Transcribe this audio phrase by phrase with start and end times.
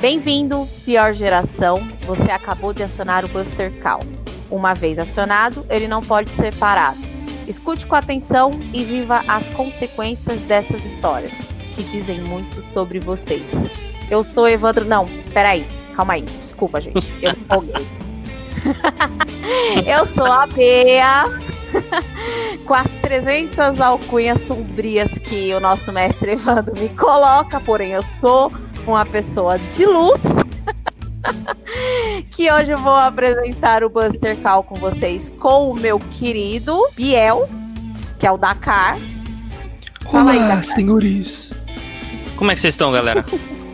[0.00, 1.86] Bem-vindo, pior geração.
[2.06, 4.00] Você acabou de acionar o Buster Call.
[4.50, 6.96] Uma vez acionado, ele não pode ser parado.
[7.46, 11.34] Escute com atenção e viva as consequências dessas histórias,
[11.74, 13.70] que dizem muito sobre vocês.
[14.10, 14.86] Eu sou Evandro.
[14.86, 16.22] Não, peraí, calma aí.
[16.22, 17.12] Desculpa, gente.
[17.20, 17.86] Eu empolguei.
[19.84, 21.26] Eu sou a Bea.
[22.66, 28.52] com as 300 alcunhas sombrias que o nosso mestre Evandro me coloca, porém eu sou
[28.86, 30.20] uma pessoa de luz.
[32.30, 37.48] que hoje eu vou apresentar o Buster Call com vocês com o meu querido Biel,
[38.18, 38.98] que é o Dakar.
[40.10, 40.64] Fala Olá, aí, Dakar.
[40.64, 41.52] senhores.
[42.36, 43.24] Como é que vocês estão, galera?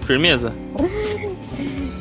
[0.07, 0.53] Firmeza?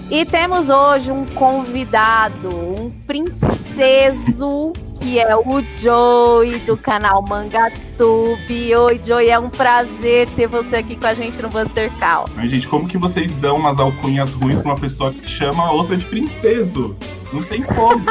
[0.09, 4.73] E temos hoje um convidado, um princeso
[5.05, 8.76] que é o Joey do canal Mangatube.
[8.76, 12.25] Oi, Joey, é um prazer ter você aqui com a gente no Buster Call.
[12.36, 15.72] Mas, gente, como que vocês dão umas alcunhas ruins pra uma pessoa que chama a
[15.72, 16.95] outra de princeso?
[17.31, 18.03] Não tem como.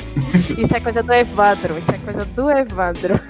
[0.56, 3.20] isso é coisa do Evandro, isso é coisa do Evandro.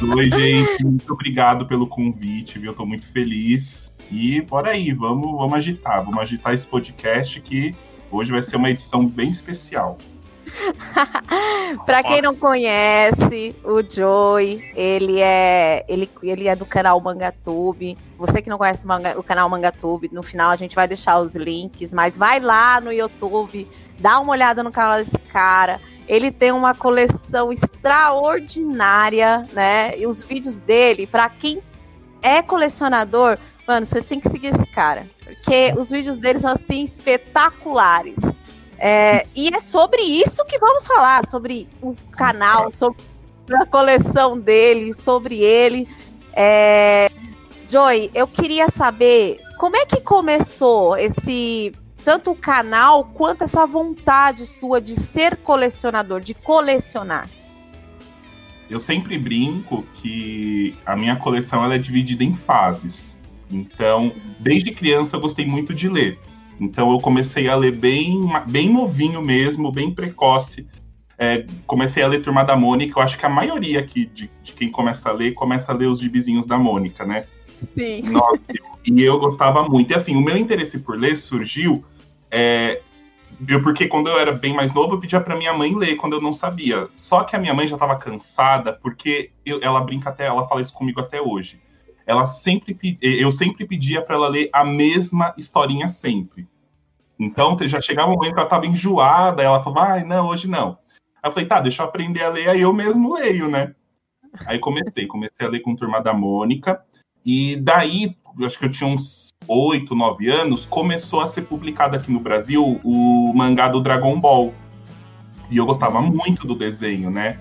[0.16, 2.70] Oi, gente, muito obrigado pelo convite, viu?
[2.70, 3.92] Eu tô muito feliz.
[4.10, 7.74] E bora aí, vamos, vamos agitar, vamos agitar esse podcast que
[8.10, 9.98] hoje vai ser uma edição bem especial.
[11.84, 17.96] pra quem não conhece, o Joey, ele é, ele, ele é do canal Mangatube.
[18.18, 21.18] Você que não conhece o, manga, o canal Mangatube, no final a gente vai deixar
[21.18, 25.80] os links, mas vai lá no YouTube, dá uma olhada no canal desse cara.
[26.06, 29.98] Ele tem uma coleção extraordinária, né?
[29.98, 31.62] E os vídeos dele, para quem
[32.20, 35.08] é colecionador, mano, você tem que seguir esse cara.
[35.24, 38.16] Porque os vídeos dele são assim espetaculares.
[38.84, 42.98] É, e é sobre isso que vamos falar, sobre o canal, sobre
[43.54, 45.88] a coleção dele, sobre ele.
[46.32, 47.08] É,
[47.68, 51.72] Joy, eu queria saber como é que começou esse
[52.04, 57.30] tanto o canal quanto essa vontade sua de ser colecionador, de colecionar.
[58.68, 63.16] Eu sempre brinco que a minha coleção ela é dividida em fases.
[63.48, 66.18] Então, desde criança eu gostei muito de ler.
[66.62, 70.66] Então eu comecei a ler bem, bem novinho mesmo, bem precoce.
[71.18, 72.98] É, comecei a ler Turma da Mônica.
[72.98, 75.86] Eu acho que a maioria aqui de, de, quem começa a ler, começa a ler
[75.86, 77.26] os gibizinhos da Mônica, né?
[77.74, 78.02] Sim.
[78.02, 78.52] Nossa,
[78.86, 79.90] e eu gostava muito.
[79.90, 81.84] E assim, o meu interesse por ler surgiu.
[82.30, 82.80] É,
[83.48, 86.14] eu, porque quando eu era bem mais novo, eu pedia para minha mãe ler quando
[86.14, 86.88] eu não sabia.
[86.94, 90.62] Só que a minha mãe já estava cansada, porque eu, ela brinca até, ela fala
[90.62, 91.60] isso comigo até hoje.
[92.06, 96.48] Ela sempre, eu sempre pedia para ela ler a mesma historinha sempre.
[97.18, 100.78] Então, já chegava um momento que ela estava enjoada, ela falava, ai, não, hoje não.
[101.22, 103.74] Aí eu falei, tá, deixa eu aprender a ler, aí eu mesmo leio, né?
[104.46, 106.82] Aí comecei, comecei a ler com Turma da Mônica,
[107.24, 112.10] e daí, acho que eu tinha uns oito, nove anos, começou a ser publicado aqui
[112.10, 114.52] no Brasil o mangá do Dragon Ball.
[115.50, 117.38] E eu gostava muito do desenho, né?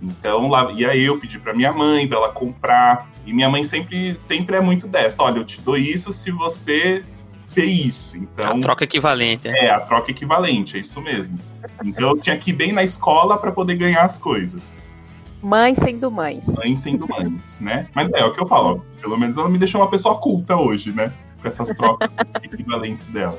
[0.00, 3.10] Então, lá, aí eu pedi para minha mãe para ela comprar.
[3.26, 7.04] E minha mãe sempre, sempre é muito dessa: olha, eu te dou isso se você
[7.50, 8.16] ser isso.
[8.16, 9.48] Então, a troca equivalente.
[9.48, 9.66] É.
[9.66, 11.38] é, a troca equivalente, é isso mesmo.
[11.84, 14.78] Então eu tinha que ir bem na escola para poder ganhar as coisas.
[15.42, 16.46] Mãe sendo mães.
[16.58, 17.86] Mãe sendo mães, né?
[17.94, 20.18] Mas é, é o que eu falo, ó, pelo menos ela me deixou uma pessoa
[20.18, 21.12] culta hoje, né?
[21.40, 22.10] Com essas trocas
[22.42, 23.38] equivalentes dela.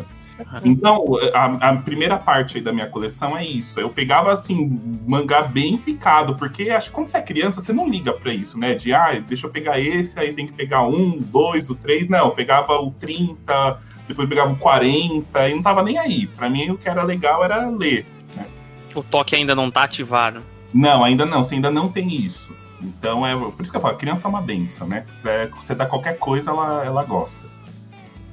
[0.63, 3.79] Então, a, a, primeira parte aí da minha coleção é isso.
[3.79, 7.88] Eu pegava, assim, mangá bem picado, porque acho que quando você é criança, você não
[7.88, 8.73] liga para isso, né?
[8.73, 12.07] De, ah, deixa eu pegar esse, aí tem que pegar um, dois, o três.
[12.09, 16.28] Não, eu pegava o 30, depois pegava 40 e não tava nem aí.
[16.28, 18.06] Para mim, o que era legal era ler.
[18.35, 18.45] Né?
[18.94, 20.41] O toque ainda não tá ativado.
[20.73, 21.44] Não, ainda não.
[21.44, 22.53] Você ainda não tem isso.
[22.81, 25.06] Então, é por isso que eu falo, criança é uma benção, né?
[25.23, 27.40] É, você dá qualquer coisa, ela, ela gosta.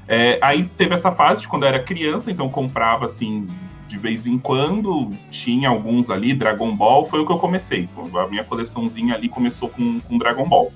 [0.07, 3.47] É, aí teve essa fase de quando eu era criança, então comprava assim
[3.87, 7.89] de vez em quando, tinha alguns ali, Dragon Ball, foi o que eu comecei.
[8.15, 10.71] A minha coleçãozinha ali começou com, com Dragon Ball.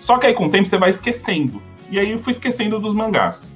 [0.00, 1.62] Só que aí com o tempo você vai esquecendo.
[1.90, 3.52] E aí eu fui esquecendo dos mangás.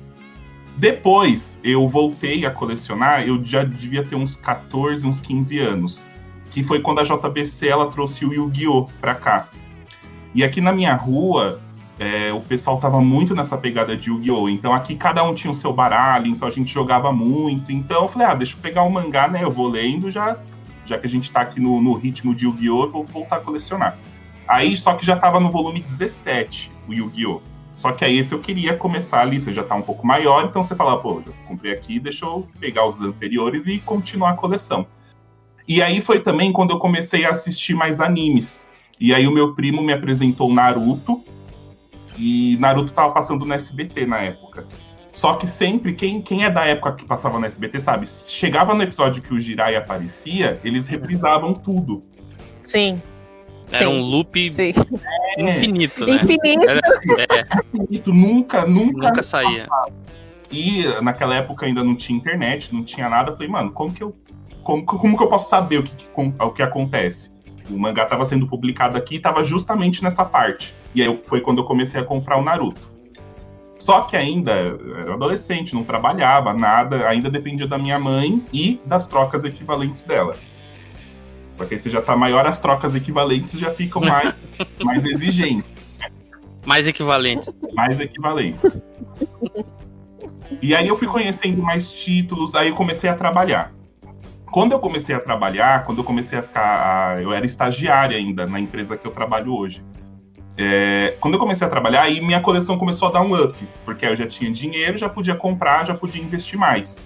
[0.77, 6.05] Depois eu voltei a colecionar, eu já devia ter uns 14, uns 15 anos,
[6.51, 9.49] que foi quando a JBC ela trouxe o Yu-Gi-Oh para cá.
[10.35, 11.61] E aqui na minha rua,
[11.99, 14.49] é, o pessoal tava muito nessa pegada de Yu-Gi-Oh!
[14.49, 17.71] Então aqui cada um tinha o seu baralho, então a gente jogava muito.
[17.71, 19.45] Então eu falei, ah, deixa eu pegar o um mangá, né?
[19.45, 20.39] Eu vou lendo já,
[20.87, 22.89] já que a gente tá aqui no, no ritmo de Yu-Gi-Oh!
[22.89, 23.99] Vou voltar a colecionar.
[24.49, 27.52] Aí, só que já tava no volume 17, o Yu-Gi-Oh!
[27.75, 30.63] Só que aí esse eu queria começar ali, você já tá um pouco maior, então
[30.63, 34.87] você fala, pô, eu comprei aqui, deixa eu pegar os anteriores e continuar a coleção.
[35.67, 38.67] E aí foi também quando eu comecei a assistir mais animes.
[39.01, 41.25] E aí o meu primo me apresentou Naruto,
[42.17, 44.67] e Naruto tava passando no SBT na época.
[45.13, 48.07] Só que sempre, quem, quem é da época que passava na SBT, sabe?
[48.07, 52.03] Chegava no episódio que o Jirai aparecia, eles reprisavam tudo.
[52.63, 53.01] Sim.
[53.73, 53.87] Era Sim.
[53.87, 54.73] um loop Sim.
[55.39, 56.13] infinito, né?
[56.15, 56.69] Infinito.
[56.69, 59.09] Era, é, Infinito, nunca, nunca.
[59.09, 59.67] nunca saía.
[60.51, 63.31] E naquela época ainda não tinha internet, não tinha nada.
[63.31, 64.15] Eu falei, mano, como que eu,
[64.63, 67.33] como, que- como que eu posso saber o que, que com- o que acontece?
[67.71, 70.75] O mangá estava sendo publicado aqui e estava justamente nessa parte.
[70.95, 72.91] E aí foi quando eu comecei a comprar o Naruto.
[73.79, 79.07] Só que ainda era adolescente, não trabalhava, nada, ainda dependia da minha mãe e das
[79.09, 80.37] trocas equivalentes dela.
[81.63, 84.35] Só que aí você já tá maior, as trocas equivalentes já ficam mais,
[84.83, 85.65] mais exigentes
[86.67, 87.51] Mais equivalente.
[87.73, 88.83] mais equivalentes.
[90.61, 93.73] E aí eu fui conhecendo mais títulos, aí eu comecei a trabalhar.
[94.47, 97.23] Quando eu comecei a trabalhar, quando eu comecei a ficar.
[97.23, 99.85] Eu era estagiária ainda na empresa que eu trabalho hoje.
[100.59, 104.05] É, quando eu comecei a trabalhar, aí minha coleção começou a dar um up, porque
[104.05, 107.01] aí eu já tinha dinheiro, já podia comprar, já podia investir mais.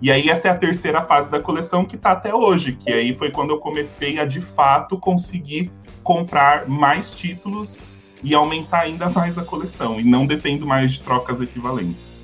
[0.00, 3.14] E aí essa é a terceira fase da coleção que tá até hoje, que aí
[3.14, 5.70] foi quando eu comecei a de fato conseguir
[6.02, 7.86] comprar mais títulos
[8.22, 10.00] e aumentar ainda mais a coleção.
[10.00, 12.22] E não dependo mais de trocas equivalentes.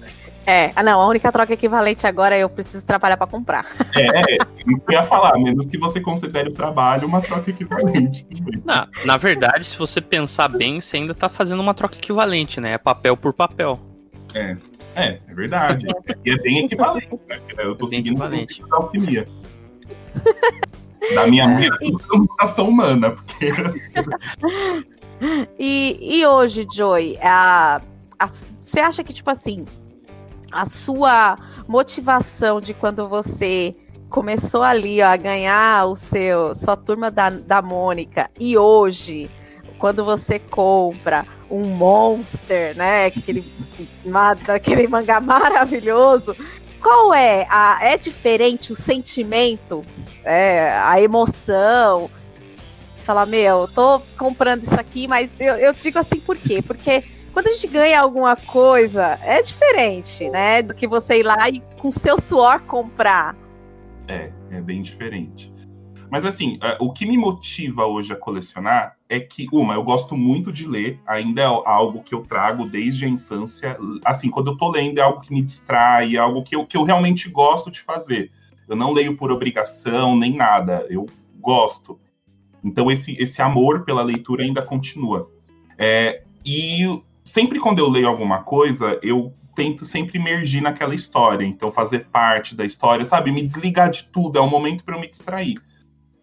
[0.48, 3.66] É, ah, não, a única troca equivalente agora é eu preciso trabalhar pra comprar.
[3.94, 7.50] É, é isso que eu ia falar, menos que você considere o trabalho uma troca
[7.50, 8.62] equivalente também.
[8.64, 12.72] Na, na verdade, se você pensar bem, você ainda tá fazendo uma troca equivalente, né?
[12.72, 13.78] É papel por papel.
[14.34, 14.56] É,
[15.04, 15.86] é verdade.
[16.24, 17.38] E é bem equivalente, né?
[17.58, 18.18] Eu tô É seguindo o
[18.68, 19.28] da alquimia.
[21.14, 21.68] Da minha mãe,
[22.08, 23.50] transmutação humana, porque
[25.58, 27.80] E, e hoje, Joey, a,
[28.18, 28.26] a-
[28.62, 29.64] você acha que, tipo assim,
[30.52, 31.36] a sua
[31.66, 33.74] motivação de quando você
[34.08, 39.30] começou ali ó, a ganhar o seu sua turma da, da Mônica e hoje,
[39.78, 43.06] quando você compra um Monster, né?
[43.06, 43.44] Aquele,
[44.48, 46.36] aquele mangá maravilhoso.
[46.80, 47.46] Qual é?
[47.50, 49.84] A, é diferente o sentimento,
[50.24, 52.10] é, a emoção?
[52.98, 56.62] Falar, meu, eu tô comprando isso aqui, mas eu, eu digo assim por quê?
[56.62, 57.02] Porque
[57.32, 60.62] quando a gente ganha alguma coisa, é diferente, né?
[60.62, 63.36] Do que você ir lá e com seu suor comprar.
[64.06, 65.52] É, é bem diferente.
[66.10, 70.16] Mas assim, é, o que me motiva hoje a colecionar é que, uma, eu gosto
[70.16, 73.78] muito de ler, ainda é algo que eu trago desde a infância.
[74.04, 76.76] Assim, quando eu tô lendo, é algo que me distrai, é algo que eu, que
[76.76, 78.30] eu realmente gosto de fazer.
[78.66, 80.86] Eu não leio por obrigação, nem nada.
[80.90, 81.06] Eu
[81.40, 81.98] gosto.
[82.62, 85.30] Então, esse, esse amor pela leitura ainda continua.
[85.76, 86.84] É, e
[87.24, 91.44] sempre quando eu leio alguma coisa, eu tento sempre emergir naquela história.
[91.44, 93.32] Então, fazer parte da história, sabe?
[93.32, 94.38] Me desligar de tudo.
[94.38, 95.56] É um momento para eu me distrair.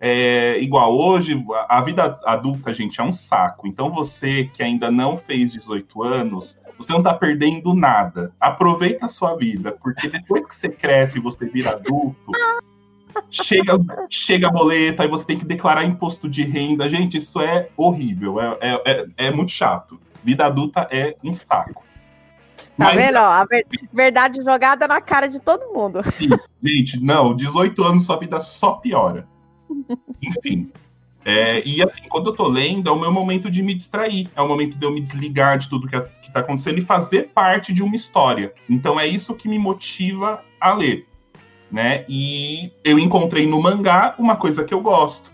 [0.08, 3.66] É, igual hoje, a vida adulta, gente, é um saco.
[3.66, 8.32] Então, você que ainda não fez 18 anos, você não tá perdendo nada.
[8.40, 12.32] Aproveita a sua vida, porque depois que você cresce e você vira adulto,
[13.32, 13.74] chega,
[14.08, 16.88] chega a boleta, aí você tem que declarar imposto de renda.
[16.88, 20.00] Gente, isso é horrível, é, é, é, é muito chato.
[20.24, 21.84] Vida adulta é um saco.
[22.78, 23.18] Tá Mas, vendo?
[23.18, 23.26] ó?
[23.26, 26.02] A ver- verdade jogada na cara de todo mundo.
[26.62, 29.34] Gente, não, 18 anos sua vida só piora.
[30.22, 30.72] Enfim.
[31.24, 34.30] É, e assim, quando eu tô lendo, é o meu momento de me distrair.
[34.36, 37.30] É o momento de eu me desligar de tudo que, que tá acontecendo e fazer
[37.34, 38.54] parte de uma história.
[38.70, 41.08] Então é isso que me motiva a ler.
[41.72, 42.06] Né?
[42.08, 45.34] E eu encontrei no mangá uma coisa que eu gosto.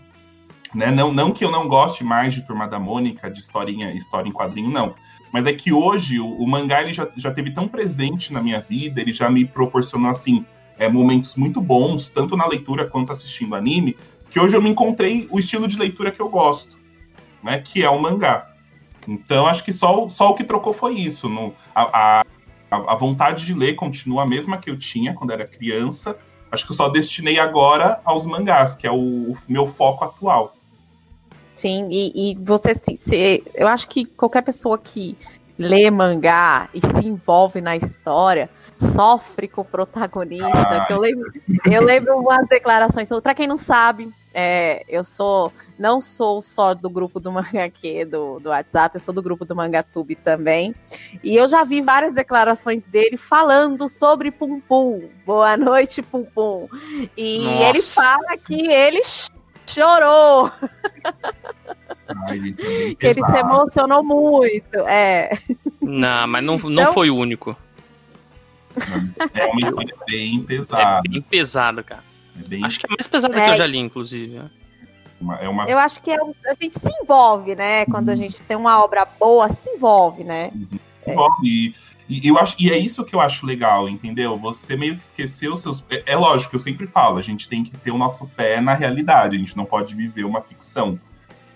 [0.74, 0.90] Né?
[0.90, 4.32] Não, não que eu não goste mais de Turma da Mônica, de historinha, história em
[4.32, 4.94] quadrinho, não.
[5.30, 8.60] Mas é que hoje o, o mangá ele já, já teve tão presente na minha
[8.60, 10.44] vida, ele já me proporcionou assim
[10.78, 13.96] é, momentos muito bons, tanto na leitura quanto assistindo anime,
[14.32, 16.78] que hoje eu me encontrei o estilo de leitura que eu gosto,
[17.42, 17.58] né?
[17.60, 18.48] Que é o mangá.
[19.06, 21.28] Então acho que só, só o que trocou foi isso.
[21.28, 22.24] No, a, a,
[22.70, 26.16] a vontade de ler continua a mesma que eu tinha quando era criança.
[26.50, 30.54] Acho que eu só destinei agora aos mangás, que é o, o meu foco atual.
[31.54, 35.14] Sim, e, e você se, se- Eu acho que qualquer pessoa que
[35.58, 38.48] lê mangá e se envolve na história
[38.82, 40.48] sofre com o protagonista.
[40.52, 40.84] Ah.
[40.86, 41.32] que eu lembro,
[41.70, 43.08] eu lembro umas declarações.
[43.22, 45.52] Pra quem não sabe, é, eu sou.
[45.78, 49.54] Não sou só do grupo do Mangaque do, do WhatsApp, eu sou do grupo do
[49.56, 50.74] Mangatube também.
[51.22, 55.08] E eu já vi várias declarações dele falando sobre Pum Pum.
[55.26, 56.68] Boa noite, Pum Pum.
[57.16, 57.68] E Nossa.
[57.68, 59.00] ele fala que ele
[59.66, 60.50] chorou.
[62.08, 62.52] Ah, ele,
[62.96, 64.76] que ele se emocionou muito.
[64.86, 65.30] É.
[65.80, 67.56] Não, mas não, não Então- foi o único.
[69.34, 71.02] É uma história bem É pesada.
[71.08, 72.02] bem pesado, cara.
[72.42, 73.44] É, bem, Acho que é a mais pesada É.
[73.46, 74.34] que eu já li, inclusive.
[74.38, 74.50] né?
[75.40, 77.84] é uma Eu acho que é um- a gente se envolve, né?
[77.86, 78.16] Quando a Uhum.
[78.18, 80.50] gente tem uma obra boa, se envolve, né?
[81.06, 81.46] envolve.
[81.46, 81.74] E,
[82.08, 84.36] E, eu acho, e é isso que eu acho legal, entendeu?
[84.36, 85.82] Você meio que esqueceu seus.
[85.88, 88.74] É, é lógico, eu sempre falo, a gente tem que ter o nosso pé na
[88.74, 90.98] realidade, a gente não pode viver uma ficção.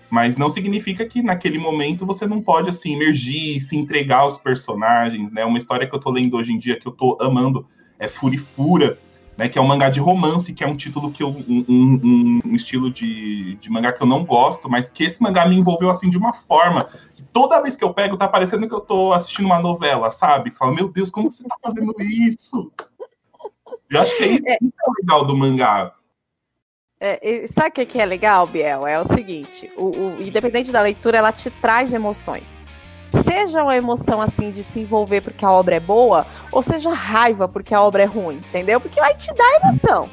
[0.09, 5.31] Mas não significa que naquele momento você não pode assim emergir, se entregar aos personagens,
[5.31, 5.43] né?
[5.43, 7.65] Uma história que eu tô lendo hoje em dia que eu tô amando
[7.99, 8.97] é Furifura,
[9.37, 9.49] né?
[9.49, 12.55] Que é um mangá de romance, que é um título que eu um, um, um,
[12.55, 16.09] estilo de, de mangá que eu não gosto, mas que esse mangá me envolveu assim
[16.09, 19.45] de uma forma que toda vez que eu pego tá parecendo que eu tô assistindo
[19.45, 20.51] uma novela, sabe?
[20.51, 22.71] Você fala, meu Deus, como você tá fazendo isso?
[23.89, 24.57] Eu acho que é isso que é
[25.01, 25.93] legal do mangá.
[26.99, 28.87] É, sabe o que é legal, Biel?
[28.87, 32.59] É o seguinte: o, o, independente da leitura, ela te traz emoções.
[33.23, 37.47] Seja uma emoção assim de se envolver porque a obra é boa, ou seja raiva
[37.47, 38.81] porque a obra é ruim, entendeu?
[38.81, 40.09] Porque vai te dar emoção.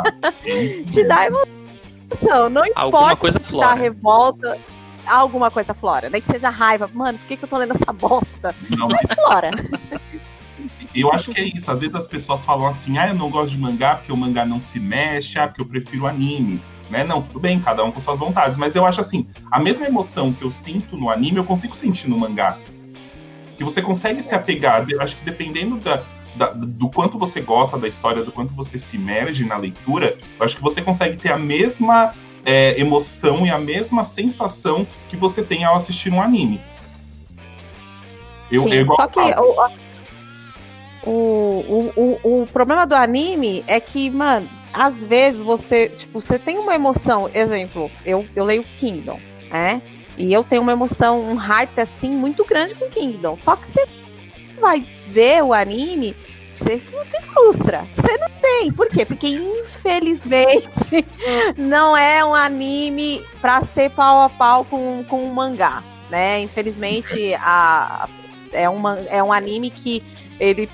[0.90, 2.48] te dá emoção.
[2.50, 4.58] Não importa coisa se te dá revolta,
[5.06, 6.08] alguma coisa flora.
[6.08, 6.88] Nem que seja raiva.
[6.92, 8.54] Mano, por que, que eu tô lendo essa bosta?
[8.70, 9.50] Não, mas flora.
[10.94, 11.70] Eu acho que é isso.
[11.70, 14.44] Às vezes as pessoas falam assim: ah, eu não gosto de mangá porque o mangá
[14.44, 16.62] não se mexe, ah, porque eu prefiro anime.
[16.90, 17.02] Né?
[17.04, 18.58] Não, tudo bem, cada um com suas vontades.
[18.58, 22.08] Mas eu acho assim: a mesma emoção que eu sinto no anime, eu consigo sentir
[22.08, 22.58] no mangá.
[23.56, 24.84] Que você consegue se apegar.
[24.88, 26.02] Eu acho que dependendo da,
[26.36, 30.44] da, do quanto você gosta da história, do quanto você se imerge na leitura, eu
[30.44, 32.12] acho que você consegue ter a mesma
[32.44, 36.60] é, emoção e a mesma sensação que você tem ao assistir um anime.
[38.50, 39.20] Eu, Sim, eu só que
[41.04, 46.38] o, o, o, o problema do anime é que, mano, às vezes você, tipo, você
[46.38, 49.82] tem uma emoção, exemplo, eu, eu leio Kingdom, né?
[50.16, 53.36] E eu tenho uma emoção, um hype assim muito grande com Kingdom.
[53.36, 53.86] Só que você
[54.60, 56.14] vai ver o anime,
[56.52, 57.86] você se frustra.
[57.96, 58.72] Você não tem.
[58.72, 59.04] Por quê?
[59.04, 61.04] Porque infelizmente
[61.56, 66.40] não é um anime para ser pau a pau com, com um mangá, né?
[66.40, 68.08] Infelizmente a,
[68.52, 70.02] é, uma, é um anime que
[70.38, 70.68] ele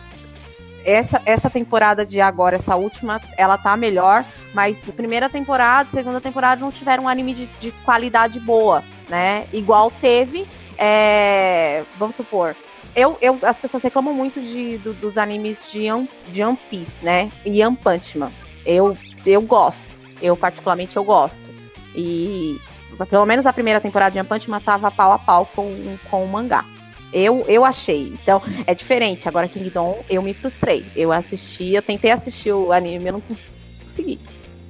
[0.89, 6.61] essa, essa temporada de agora, essa última, ela tá melhor, mas primeira temporada, segunda temporada
[6.61, 9.47] não tiveram um anime de, de qualidade boa, né?
[9.53, 10.47] Igual teve,
[10.79, 12.57] é, vamos supor,
[12.97, 15.87] eu, eu, as pessoas reclamam muito de, do, dos animes de,
[16.33, 17.31] de One Piece, né?
[17.45, 18.33] E One Punch Man.
[18.65, 19.87] Eu, eu gosto.
[20.21, 21.49] Eu, particularmente, eu gosto.
[21.95, 22.59] E
[23.09, 26.25] pelo menos a primeira temporada de One Punch Man tava pau a pau com, com
[26.25, 26.65] o mangá.
[27.13, 28.13] Eu, eu achei.
[28.23, 29.29] Então, é diferente.
[29.29, 30.85] Agora, Kingdom, eu me frustrei.
[30.95, 33.23] Eu assisti, eu tentei assistir o anime, eu não
[33.81, 34.19] consegui.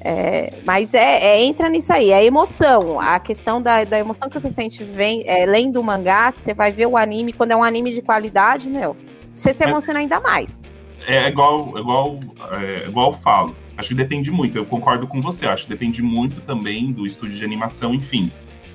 [0.00, 3.00] É, mas é, é, entra nisso aí, é emoção.
[3.00, 6.70] A questão da, da emoção que você sente vem, é, lendo o mangá, você vai
[6.70, 8.96] ver o anime, quando é um anime de qualidade, meu,
[9.34, 9.68] você se é.
[9.68, 10.60] emociona é, ainda mais.
[11.06, 12.20] É igual, igual,
[12.52, 13.56] é, igual eu falo.
[13.76, 17.36] Acho que depende muito, eu concordo com você, acho que depende muito também do estúdio
[17.36, 18.30] de animação, enfim.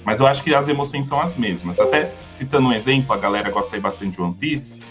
[0.06, 1.80] Mas eu acho que as emoções são as mesmas.
[1.80, 4.82] Até citando um exemplo, a galera gosta aí bastante de One Piece.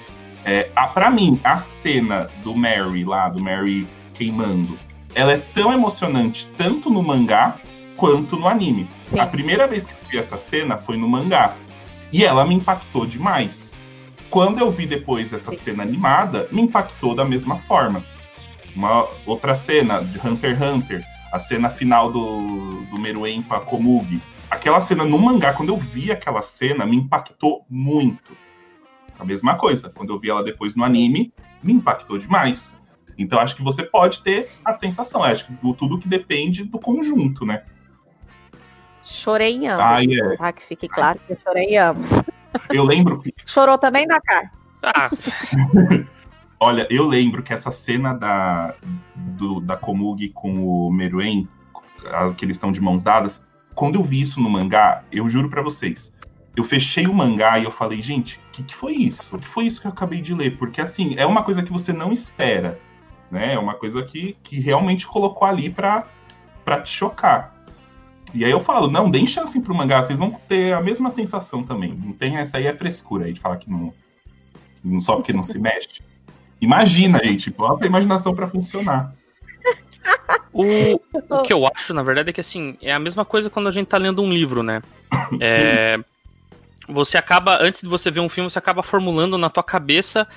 [0.44, 4.78] É, a, pra mim, a cena do Mary lá, do Mary queimando,
[5.14, 7.56] ela é tão emocionante tanto no mangá
[7.96, 8.88] quanto no anime.
[9.02, 9.20] Sim.
[9.20, 11.56] A primeira vez que eu vi essa cena foi no mangá.
[12.10, 13.76] E ela me impactou demais.
[14.28, 15.58] Quando eu vi depois essa Sim.
[15.58, 18.02] cena animada, me impactou da mesma forma.
[18.74, 23.60] Uma outra cena de Hunter x Hunter, a cena final do, do Meruem com a
[23.60, 24.20] Komugi
[24.50, 28.36] aquela cena no mangá, quando eu vi aquela cena, me impactou muito.
[29.18, 31.32] A mesma coisa, quando eu vi ela depois no anime,
[31.62, 32.76] me impactou demais.
[33.16, 35.22] Então acho que você pode ter a sensação.
[35.22, 37.64] Acho que tudo que depende do conjunto, né?
[39.02, 39.84] Chorei em ambos.
[39.84, 40.36] Ah, é.
[40.36, 42.10] Tá, que fique claro que eu chorei em ambos.
[42.68, 43.32] Eu lembro que.
[43.46, 44.52] Chorou também, Dakar?
[44.82, 45.10] Ah.
[46.60, 48.76] Olha, eu lembro que essa cena da,
[49.16, 51.48] do, da Komugi com o Meruem,
[52.36, 53.42] que eles estão de mãos dadas,
[53.74, 56.12] quando eu vi isso no mangá, eu juro para vocês,
[56.56, 59.36] eu fechei o mangá e eu falei, gente, o que, que foi isso?
[59.36, 60.58] O que foi isso que eu acabei de ler?
[60.58, 62.78] Porque, assim, é uma coisa que você não espera,
[63.30, 63.54] né?
[63.54, 66.06] É uma coisa que, que realmente colocou ali pra,
[66.64, 67.54] pra te chocar.
[68.34, 71.62] E aí eu falo, não, deem chance pro mangá, vocês vão ter a mesma sensação
[71.62, 71.94] também.
[71.94, 73.92] Não tem essa aí é frescura aí de falar que não,
[75.00, 76.02] só porque não se mexe.
[76.60, 79.14] Imagina aí, tipo, a imaginação para funcionar.
[80.52, 83.68] O, o que eu acho, na verdade, é que assim, é a mesma coisa quando
[83.68, 84.82] a gente tá lendo um livro, né?
[85.40, 85.98] É,
[86.86, 90.28] você acaba, antes de você ver um filme, você acaba formulando na tua cabeça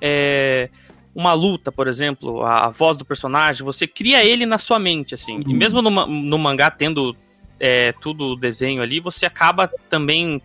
[0.00, 0.68] é,
[1.14, 5.14] uma luta, por exemplo, a, a, voz do personagem, você cria ele na sua mente,
[5.14, 5.36] assim.
[5.36, 5.44] Uhum.
[5.48, 7.16] E mesmo no, no mangá tendo
[7.58, 10.42] é, tudo o desenho ali, você acaba também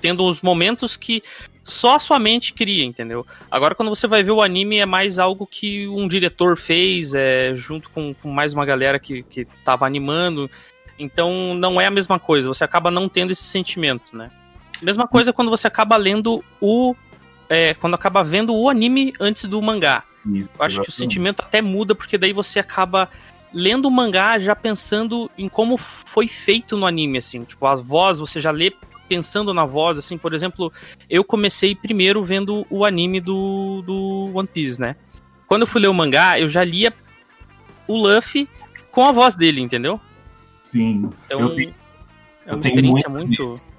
[0.00, 1.22] tendo os momentos que
[1.64, 3.26] só a sua mente cria, entendeu?
[3.50, 7.56] Agora, quando você vai ver o anime, é mais algo que um diretor fez, é,
[7.56, 10.50] junto com, com mais uma galera que, que tava animando.
[10.98, 14.30] Então, não é a mesma coisa, você acaba não tendo esse sentimento, né?
[14.82, 16.94] Mesma coisa quando você acaba lendo o
[17.48, 20.04] é, quando acaba vendo o anime antes do mangá.
[20.32, 23.08] Isso, Eu acho que o sentimento até muda, porque daí você acaba
[23.52, 27.44] lendo o mangá já pensando em como foi feito no anime, assim.
[27.44, 28.72] Tipo, as vozes, você já lê
[29.08, 30.16] pensando na voz, assim.
[30.18, 30.72] Por exemplo,
[31.08, 34.96] eu comecei primeiro vendo o anime do, do One Piece, né?
[35.46, 36.92] Quando eu fui ler o mangá, eu já lia
[37.86, 38.48] o Luffy
[38.90, 40.00] com a voz dele, entendeu?
[40.62, 41.10] Sim.
[41.26, 41.74] Então, Eu tenho-
[42.46, 43.74] é uma eu tenho experiência muito muito...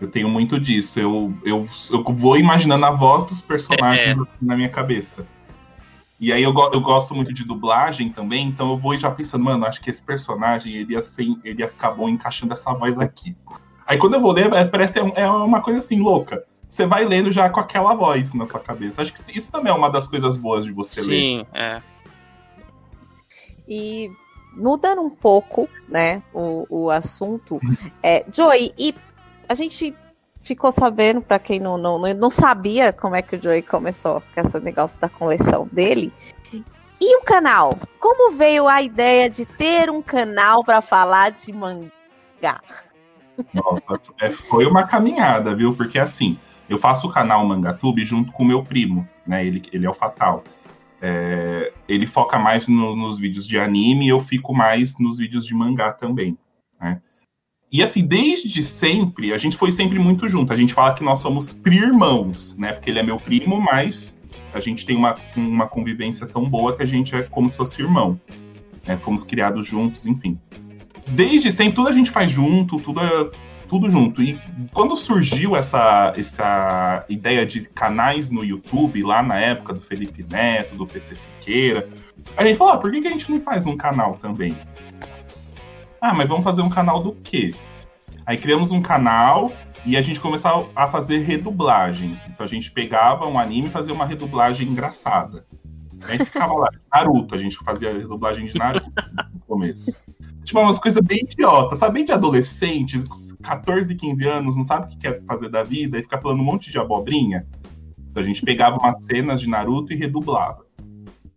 [0.00, 1.00] Eu tenho muito disso.
[1.00, 4.26] Eu, eu, eu vou imaginando a voz dos personagens É.
[4.40, 5.26] na minha cabeça.
[6.20, 9.64] E aí eu, eu gosto muito de dublagem também, então eu vou já pensando, mano,
[9.66, 13.36] acho que esse personagem ele ia, ser, ele ia ficar bom encaixando essa voz aqui.
[13.88, 16.44] Aí quando eu vou ler, é- parece é uma coisa assim, louca.
[16.68, 19.00] Você vai lendo já com aquela voz na sua cabeça.
[19.00, 21.06] Acho que isso também é uma das coisas boas de você ler.
[21.06, 21.82] Sim, é.
[23.66, 24.12] E
[24.52, 27.58] mudando um pouco, né, o, o assunto,
[28.02, 28.94] é, Joey, e
[29.48, 29.96] a gente
[30.42, 34.22] ficou sabendo, para quem não, não, não não sabia como é que o Joey começou
[34.34, 36.12] com esse negócio da coleção dele.
[37.00, 37.70] E o canal?
[38.00, 42.60] Como veio a ideia de ter um canal para falar de mangá?
[43.52, 45.74] Nossa, é, foi uma caminhada, viu?
[45.74, 49.46] Porque assim, eu faço o canal Mangatube junto com meu primo, né?
[49.46, 50.44] Ele, ele é o Fatal.
[51.00, 55.46] É, ele foca mais no- nos vídeos de anime e eu fico mais nos vídeos
[55.46, 56.36] de mangá também,
[56.80, 57.00] né?
[57.70, 60.52] E assim, desde sempre, a gente foi sempre muito junto.
[60.52, 62.72] A gente fala que nós somos pri-irmãos, né?
[62.72, 64.18] Porque ele é meu primo, mas
[64.54, 67.80] a gente tem uma, uma convivência tão boa que a gente é como se fosse
[67.82, 68.18] irmão.
[68.86, 68.96] né?
[68.96, 70.38] Fomos criados juntos, enfim
[71.10, 73.30] desde sempre, tudo a gente faz junto, tudo é
[73.68, 74.22] tudo junto.
[74.22, 74.40] E
[74.72, 80.74] quando surgiu essa, essa ideia de canais no YouTube, lá na época do Felipe Neto,
[80.74, 81.88] do PC Siqueira,
[82.36, 84.56] a gente falou, ah, por que, que a gente não faz um canal também?
[86.00, 87.54] Ah, mas vamos fazer um canal do quê?
[88.24, 89.52] Aí criamos um canal
[89.84, 92.18] e a gente começou a fazer redublagem.
[92.28, 95.44] Então a gente pegava um anime e fazia uma redublagem engraçada.
[96.04, 98.92] A gente ficava lá, Naruto, a gente fazia a redublagem de Naruto
[99.32, 100.08] no começo.
[100.48, 101.92] Tipo, umas coisas bem idiota, sabe?
[101.92, 103.04] Bem de adolescente,
[103.42, 106.44] 14, 15 anos, não sabe o que quer fazer da vida e fica falando um
[106.44, 107.46] monte de abobrinha.
[108.10, 110.64] Então a gente pegava umas cenas de Naruto e redublava.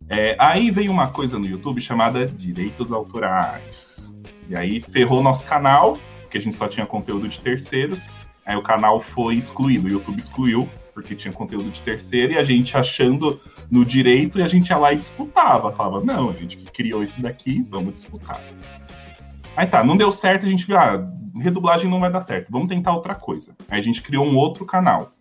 [0.08, 4.15] É, aí veio uma coisa no YouTube chamada Direitos Autorais.
[4.47, 8.10] E aí ferrou nosso canal, porque a gente só tinha conteúdo de terceiros.
[8.45, 12.45] Aí o canal foi excluído, o YouTube excluiu, porque tinha conteúdo de terceiro, e a
[12.45, 15.69] gente achando no direito, e a gente ia lá e disputava.
[15.74, 18.41] Falava, não, a gente que criou isso daqui, vamos disputar.
[19.55, 22.69] Aí tá, não deu certo, a gente viu, ah, redublagem não vai dar certo, vamos
[22.69, 23.55] tentar outra coisa.
[23.69, 25.11] Aí a gente criou um outro canal.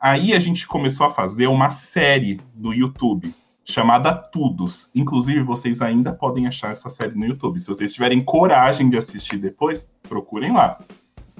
[0.00, 4.90] Aí a gente começou a fazer uma série no YouTube chamada Tudos.
[4.94, 7.58] Inclusive, vocês ainda podem achar essa série no YouTube.
[7.58, 10.78] Se vocês tiverem coragem de assistir depois, procurem lá.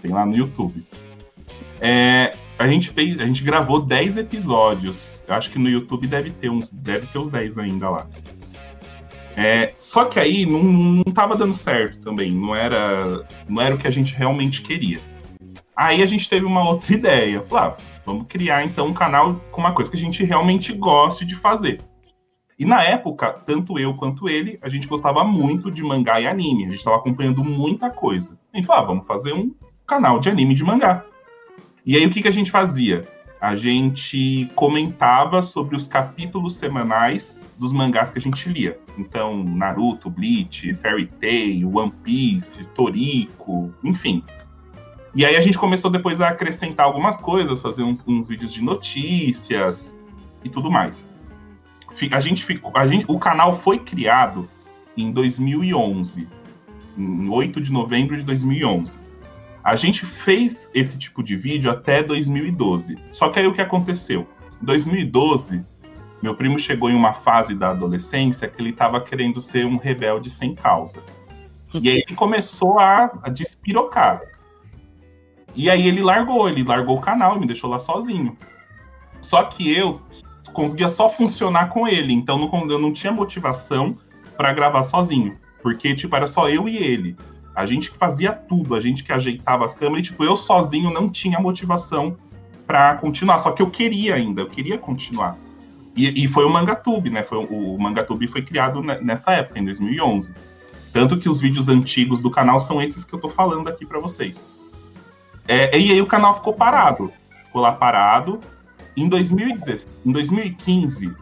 [0.01, 0.85] Tem lá no YouTube.
[1.81, 5.25] É, a gente fez, a gente gravou 10 episódios.
[5.27, 8.07] Eu acho que no YouTube deve ter uns, deve ter uns 10 ainda lá.
[9.37, 13.79] É, só que aí não, não tava dando certo também, não era, não era o
[13.79, 15.01] que a gente realmente queria.
[15.77, 17.43] Aí a gente teve uma outra ideia.
[17.43, 21.25] Falei, ah, vamos criar então um canal com uma coisa que a gente realmente goste
[21.25, 21.81] de fazer.
[22.59, 26.65] E na época, tanto eu quanto ele, a gente gostava muito de mangá e anime.
[26.65, 28.39] A gente estava acompanhando muita coisa.
[28.53, 29.55] A gente falou, ah, vamos fazer um
[29.87, 31.03] canal de anime de mangá.
[31.87, 33.09] E aí o que, que a gente fazia?
[33.41, 38.79] A gente comentava sobre os capítulos semanais dos mangás que a gente lia.
[38.99, 44.23] Então, Naruto, Bleach, Fairy Tail, One Piece, Toriko, enfim.
[45.15, 48.63] E aí a gente começou depois a acrescentar algumas coisas, fazer uns, uns vídeos de
[48.63, 49.97] notícias
[50.45, 51.11] e tudo mais.
[52.13, 54.49] A gente ficou, a gente, o canal foi criado
[54.97, 56.29] em 2011,
[56.97, 58.99] em 8 de novembro de 2011.
[59.63, 62.99] A gente fez esse tipo de vídeo até 2012.
[63.13, 64.27] Só que aí o que aconteceu?
[64.63, 65.63] Em 2012,
[66.23, 70.31] meu primo chegou em uma fase da adolescência que ele estava querendo ser um rebelde
[70.31, 71.03] sem causa.
[71.73, 74.23] E aí ele começou a, a despirocar.
[75.55, 78.37] E aí ele largou, ele largou o canal e me deixou lá sozinho.
[79.21, 80.01] Só que eu
[80.53, 83.97] conseguia só funcionar com ele, então eu não tinha motivação
[84.37, 85.39] para gravar sozinho.
[85.63, 87.17] Porque, tipo, era só eu e ele.
[87.55, 90.91] A gente que fazia tudo, a gente que ajeitava as câmeras, e, tipo, eu sozinho
[90.91, 92.17] não tinha motivação
[92.67, 93.39] para continuar.
[93.39, 95.37] Só que eu queria ainda, eu queria continuar.
[95.97, 97.23] E, e foi o Mangatube, né?
[97.23, 100.33] Foi, o, o Mangatube foi criado ne- nessa época, em 2011.
[100.93, 103.99] Tanto que os vídeos antigos do canal são esses que eu tô falando aqui para
[103.99, 104.49] vocês.
[105.47, 107.13] É, e aí o canal ficou parado.
[107.47, 108.41] Ficou lá parado.
[108.97, 111.13] Em, 2016, em 2015,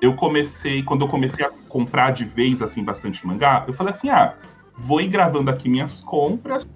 [0.00, 4.08] eu comecei, quando eu comecei a comprar de vez, assim, bastante mangá, eu falei assim,
[4.10, 4.34] ah,
[4.76, 6.68] vou ir gravando aqui minhas compras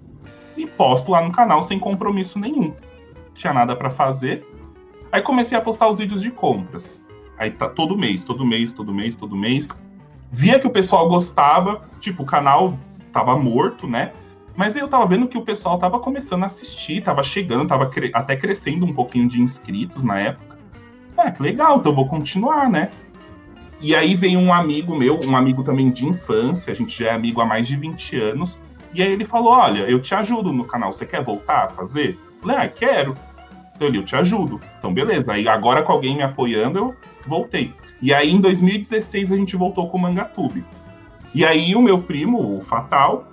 [0.55, 2.73] e posto lá no canal sem compromisso nenhum.
[3.33, 4.45] Tinha nada para fazer.
[5.11, 7.01] Aí comecei a postar os vídeos de compras.
[7.37, 9.69] Aí tá todo mês, todo mês, todo mês, todo mês.
[10.31, 12.77] Via que o pessoal gostava, tipo, o canal
[13.11, 14.11] tava morto, né?
[14.55, 17.87] Mas aí eu tava vendo que o pessoal tava começando a assistir, tava chegando, tava
[17.87, 20.57] cre até crescendo um pouquinho de inscritos na época.
[21.17, 22.89] É, que legal, então eu vou continuar, né?
[23.81, 27.13] E aí vem um amigo meu, um amigo também de infância, a gente já é
[27.13, 28.61] amigo há mais de 20 anos.
[28.93, 32.17] E aí ele falou: Olha, eu te ajudo no canal, você quer voltar a fazer?
[32.35, 33.15] Eu falei, ah, quero.
[33.75, 34.59] Então ele, eu te ajudo.
[34.77, 35.31] Então, beleza.
[35.31, 37.73] Aí agora com alguém me apoiando, eu voltei.
[38.01, 40.65] E aí em 2016 a gente voltou com o Mangatube.
[41.33, 43.31] E aí o meu primo, o Fatal,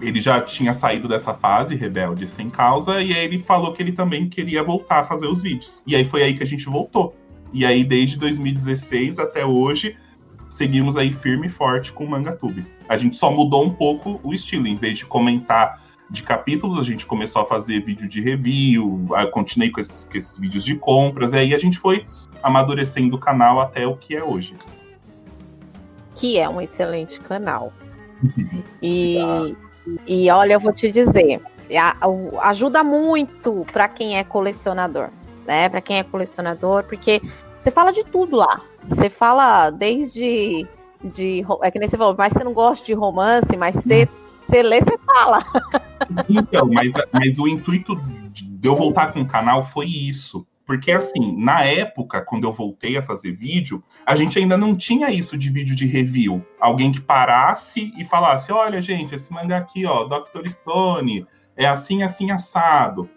[0.00, 3.92] ele já tinha saído dessa fase rebelde sem causa, e aí ele falou que ele
[3.92, 5.82] também queria voltar a fazer os vídeos.
[5.86, 7.14] E aí foi aí que a gente voltou.
[7.52, 9.96] E aí, desde 2016 até hoje,
[10.48, 12.66] seguimos aí firme e forte com o Mangatube.
[12.88, 16.82] A gente só mudou um pouco o estilo, em vez de comentar de capítulos, a
[16.82, 21.32] gente começou a fazer vídeo de review, continuei com esses, com esses vídeos de compras,
[21.32, 22.06] e aí a gente foi
[22.42, 24.56] amadurecendo o canal até o que é hoje.
[26.14, 27.72] Que é um excelente canal.
[28.82, 29.18] e,
[30.06, 31.42] e olha, eu vou te dizer,
[32.42, 35.10] ajuda muito para quem é colecionador,
[35.48, 35.68] né?
[35.68, 37.20] Para quem é colecionador, porque
[37.58, 38.60] você fala de tudo lá.
[38.86, 40.66] Você fala desde
[41.02, 44.08] de é que nem você falou, mas você não gosta de romance, mas você
[44.46, 45.44] você lê, você fala.
[46.26, 47.94] Então, mas, mas o intuito
[48.30, 50.46] de eu voltar com o canal foi isso.
[50.64, 55.10] Porque, assim, na época, quando eu voltei a fazer vídeo, a gente ainda não tinha
[55.10, 56.42] isso de vídeo de review.
[56.58, 60.48] Alguém que parasse e falasse: olha, gente, esse mangá aqui, ó, Dr.
[60.48, 63.08] Stone, é assim, assim, assado.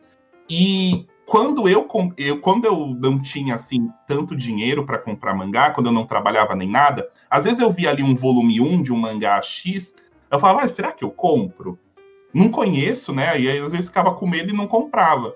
[0.50, 5.86] E quando eu, eu, quando eu não tinha assim tanto dinheiro para comprar mangá, quando
[5.86, 8.98] eu não trabalhava nem nada, às vezes eu via ali um volume 1 de um
[8.98, 9.96] mangá X,
[10.30, 11.80] eu falava, ah, será que eu compro?
[12.34, 13.40] Não conheço, né?
[13.40, 15.34] E aí às vezes ficava com medo e não comprava.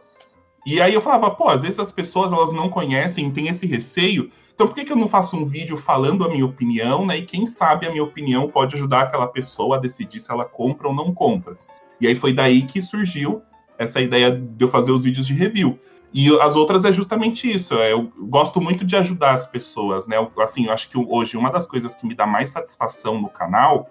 [0.66, 4.30] E aí eu falava, pô, às vezes as pessoas elas não conhecem, têm esse receio,
[4.54, 7.20] então por que, que eu não faço um vídeo falando a minha opinião, né?
[7.20, 10.90] E quem sabe a minha opinião pode ajudar aquela pessoa a decidir se ela compra
[10.90, 11.58] ou não compra.
[12.02, 13.42] E aí foi daí que surgiu
[13.78, 15.80] essa ideia de eu fazer os vídeos de review.
[16.14, 17.74] E as outras é justamente isso.
[17.74, 20.16] É, eu gosto muito de ajudar as pessoas, né?
[20.40, 23.90] Assim, eu acho que hoje uma das coisas que me dá mais satisfação no canal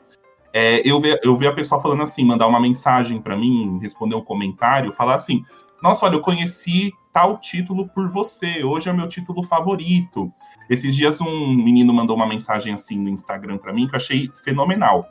[0.55, 4.14] é eu ver, eu ver a pessoa falando assim, mandar uma mensagem para mim, responder
[4.14, 5.44] um comentário, falar assim:
[5.83, 10.33] Nossa, olha, eu conheci tal título por você, hoje é meu título favorito.
[10.70, 14.31] Esses dias um menino mandou uma mensagem assim no Instagram para mim que eu achei
[14.44, 15.07] fenomenal.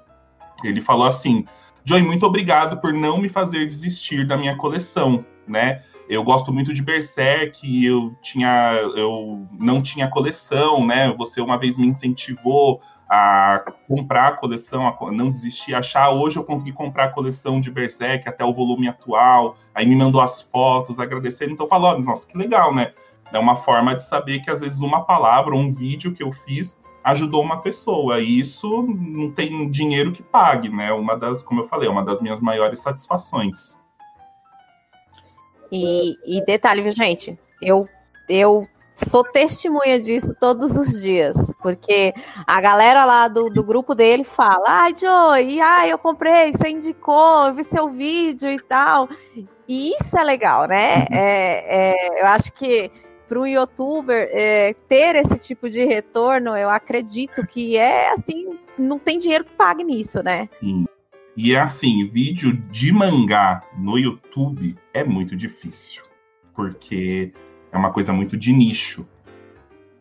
[0.64, 1.46] Ele falou assim:
[1.86, 5.82] Joy, muito obrigado por não me fazer desistir da minha coleção, né?
[6.08, 11.14] Eu gosto muito de Berserk, eu tinha, eu não tinha coleção, né?
[11.18, 16.10] Você uma vez me incentivou a comprar a coleção, a não desistir, achar.
[16.12, 19.58] Hoje eu consegui comprar a coleção de Berserk até o volume atual.
[19.76, 21.52] Aí me mandou as fotos, agradecendo.
[21.52, 22.94] Então falou, nossa, que legal, né?
[23.32, 26.78] É uma forma de saber que às vezes uma palavra, um vídeo que eu fiz
[27.04, 28.20] ajudou uma pessoa.
[28.20, 30.92] E isso não tem dinheiro que pague, né?
[30.94, 33.78] Uma das, como eu falei, é uma das minhas maiores satisfações.
[35.72, 37.38] E, e detalhe, viu, gente?
[37.62, 37.88] Eu,
[38.30, 42.14] eu sou testemunha disso todos os dias, porque
[42.46, 47.48] a galera lá do, do grupo dele fala: ai, Joey, ai, eu comprei, você indicou,
[47.48, 49.10] eu vi seu vídeo e tal.
[49.68, 51.00] E isso é legal, né?
[51.00, 51.08] Uhum.
[51.12, 52.92] É, é, eu acho que
[53.28, 59.00] para um youtuber é, ter esse tipo de retorno, eu acredito que é assim, não
[59.00, 60.50] tem dinheiro que pague nisso, né?
[60.60, 60.86] Sim.
[61.36, 66.04] E é assim, vídeo de mangá no YouTube é muito difícil,
[66.54, 67.34] porque
[67.72, 69.06] é uma coisa muito de nicho.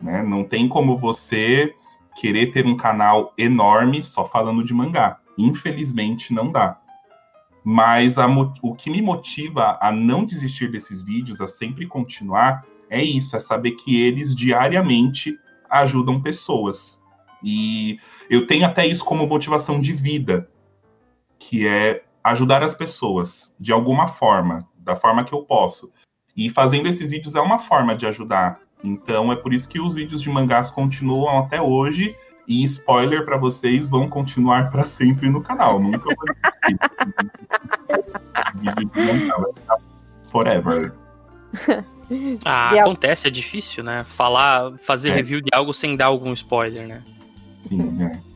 [0.01, 0.23] Né?
[0.23, 1.75] Não tem como você
[2.21, 5.21] querer ter um canal enorme só falando de mangá.
[5.39, 6.79] Infelizmente, não dá.
[7.65, 8.27] Mas a,
[8.61, 13.41] o que me motiva a não desistir desses vídeos, a sempre continuar, é isso: é
[13.41, 17.01] saber que eles diariamente ajudam pessoas.
[17.43, 20.49] E eu tenho até isso como motivação de vida,
[21.39, 25.91] que é ajudar as pessoas de alguma forma, da forma que eu posso.
[26.37, 28.61] E fazendo esses vídeos é uma forma de ajudar.
[28.85, 32.15] Então é por isso que os vídeos de mangás continuam até hoje.
[32.47, 35.81] E spoiler para vocês, vão continuar para sempre no canal.
[35.81, 36.77] Nunca vou desistir.
[38.61, 39.79] vídeo de mangá vai ficar
[40.31, 40.93] forever.
[42.45, 44.05] Ah, acontece, é difícil, né?
[44.17, 45.15] Falar, fazer é.
[45.15, 47.03] review de algo sem dar algum spoiler, né?
[47.63, 48.33] Sim, é.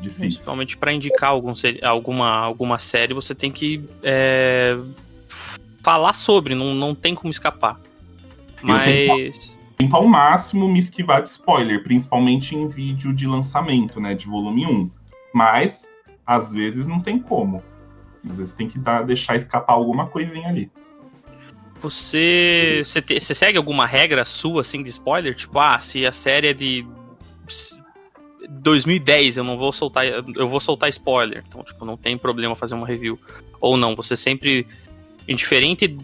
[0.00, 0.18] Difícil.
[0.18, 4.76] Principalmente para indicar algum, alguma, alguma série, você tem que é,
[5.82, 7.80] falar sobre, não, não tem como escapar.
[8.62, 9.54] Mas.
[9.76, 14.14] Tento ao máximo me esquivar de spoiler, principalmente em vídeo de lançamento, né?
[14.14, 14.90] De volume 1.
[15.34, 15.86] Mas,
[16.26, 17.62] às vezes, não tem como.
[18.28, 20.70] Às vezes tem que dar, deixar escapar alguma coisinha ali.
[21.80, 25.34] Você, você, te, você segue alguma regra sua, assim, de spoiler?
[25.34, 26.86] Tipo, ah, se a série é de
[28.48, 31.44] 2010, eu não vou soltar, eu vou soltar spoiler.
[31.46, 33.18] Então, tipo, não tem problema fazer uma review.
[33.60, 34.66] Ou não, você sempre
[35.28, 35.96] indiferente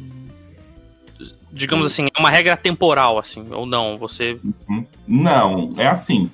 [1.52, 3.96] digamos assim, é uma regra temporal, assim, ou não?
[3.96, 4.40] Você.
[4.68, 4.86] Uhum.
[5.06, 6.30] Não, é assim.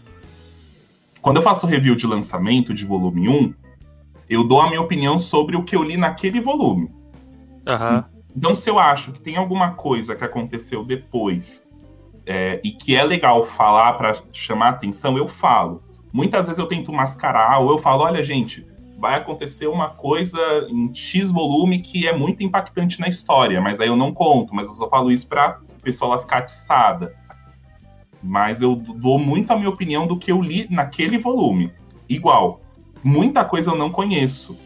[1.20, 3.54] Quando eu faço review de lançamento de volume 1,
[4.30, 6.90] eu dou a minha opinião sobre o que eu li naquele volume.
[7.66, 8.04] Uhum.
[8.38, 11.66] Então, se eu acho que tem alguma coisa que aconteceu depois
[12.24, 15.82] é, e que é legal falar para chamar atenção, eu falo.
[16.12, 18.64] Muitas vezes eu tento mascarar, ou eu falo, olha, gente,
[18.96, 20.38] vai acontecer uma coisa
[20.70, 24.68] em X volume que é muito impactante na história, mas aí eu não conto, mas
[24.68, 27.12] eu só falo isso para o pessoal lá ficar atiçada.
[28.22, 31.72] Mas eu dou muito a minha opinião do que eu li naquele volume.
[32.08, 32.60] Igual,
[33.02, 34.56] muita coisa eu não conheço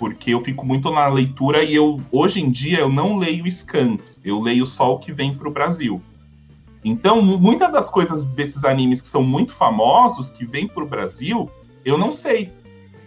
[0.00, 3.98] porque eu fico muito na leitura e eu hoje em dia eu não leio scan,
[4.24, 6.00] eu leio só o que vem para o Brasil.
[6.82, 11.50] Então, muitas das coisas desses animes que são muito famosos, que vêm para o Brasil,
[11.84, 12.50] eu não sei.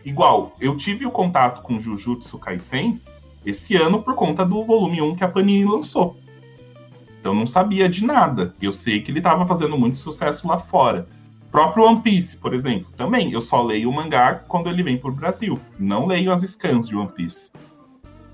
[0.06, 3.01] Igual, eu tive o contato com Jujutsu Kaisen
[3.43, 6.15] esse ano por conta do volume 1 que a Panini lançou.
[7.19, 8.53] Então, não sabia de nada.
[8.62, 11.08] Eu sei que ele estava fazendo muito sucesso lá fora
[11.54, 15.12] próprio One Piece, por exemplo, também eu só leio o mangá quando ele vem para
[15.12, 15.60] o Brasil.
[15.78, 17.52] Não leio as scans de One Piece.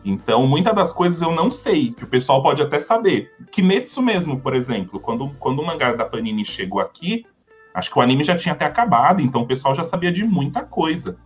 [0.06, 3.30] Então, muitas das coisas eu não sei, que o pessoal pode até saber.
[3.52, 7.26] Kimetsu mesmo, por exemplo, quando, quando o mangá da Panini chegou aqui,
[7.74, 10.64] acho que o anime já tinha até acabado, então o pessoal já sabia de muita
[10.64, 11.18] coisa.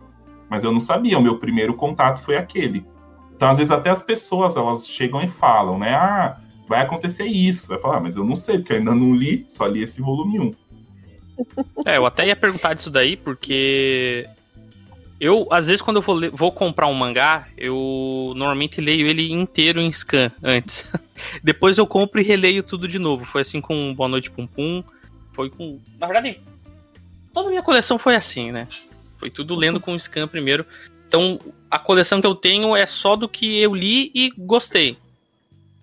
[0.50, 2.84] Mas eu não sabia, o meu primeiro contato foi aquele.
[3.36, 5.94] Então, às vezes, até as pessoas, elas chegam e falam, né?
[5.94, 7.68] Ah, vai acontecer isso.
[7.68, 10.02] Vai falar, ah, mas eu não sei, porque eu ainda não li, só li esse
[10.02, 10.63] volume 1.
[11.84, 14.26] É, eu até ia perguntar disso daí, porque
[15.20, 19.80] eu, às vezes, quando eu vou, vou, comprar um mangá, eu normalmente leio ele inteiro
[19.80, 20.86] em scan antes.
[21.42, 23.24] Depois eu compro e releio tudo de novo.
[23.24, 24.82] Foi assim com Boa Noite Pum Pum.
[25.32, 25.80] Foi com.
[25.98, 26.40] Na verdade,
[27.32, 28.68] toda a minha coleção foi assim, né?
[29.16, 30.66] Foi tudo lendo com scan primeiro.
[31.06, 34.98] Então, a coleção que eu tenho é só do que eu li e gostei.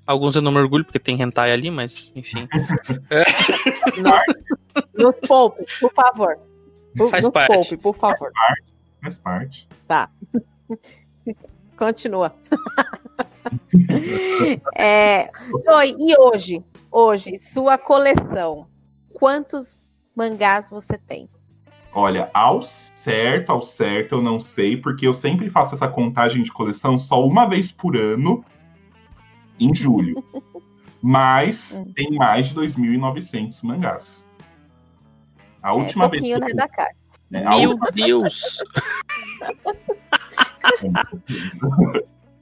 [0.05, 2.47] Alguns eu não me orgulho porque tem hentai ali, mas enfim.
[4.93, 6.37] Nos poupe, por favor.
[7.09, 7.53] Faz Nos parte.
[7.53, 8.31] poupe, por favor.
[8.31, 8.73] Faz parte.
[9.01, 9.69] Faz parte.
[9.87, 10.09] Tá.
[11.77, 12.35] Continua.
[14.75, 15.29] é,
[15.65, 16.63] Joy, e hoje?
[16.91, 18.65] Hoje, sua coleção.
[19.13, 19.77] Quantos
[20.15, 21.29] mangás você tem?
[21.93, 26.51] Olha, ao certo, ao certo, eu não sei, porque eu sempre faço essa contagem de
[26.51, 28.45] coleção só uma vez por ano
[29.59, 30.23] em julho.
[31.01, 31.91] Mas hum.
[31.93, 34.27] tem mais de 2.900 mangás.
[35.61, 36.21] A é última vez.
[36.21, 36.39] Que eu...
[36.39, 36.93] né, da cara.
[37.33, 37.91] É, Meu última...
[37.91, 38.57] Deus!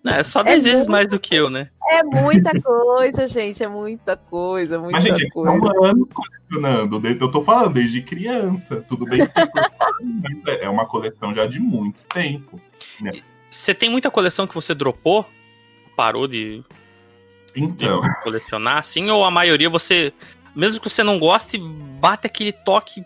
[0.06, 1.70] é só 10 é vezes mais do que eu, né?
[1.90, 3.64] É muita coisa, gente.
[3.64, 5.56] É muita coisa, muita Mas, gente, coisa.
[5.56, 7.08] Estão anos colecionando.
[7.08, 8.84] Eu tô falando desde criança.
[8.88, 9.30] Tudo bem que
[10.62, 12.60] é uma coleção já de muito tempo.
[13.00, 13.12] Né?
[13.52, 15.26] Você tem muita coleção que você dropou?
[15.96, 16.64] Parou de
[17.56, 18.02] então.
[18.24, 20.14] colecionar, assim, ou a maioria você,
[20.56, 21.58] mesmo que você não goste,
[22.00, 23.04] bate aquele toque,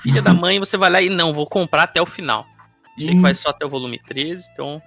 [0.00, 2.46] filha da mãe, você vai lá e não, vou comprar até o final.
[2.98, 4.82] Sei que vai só até o volume 13, então.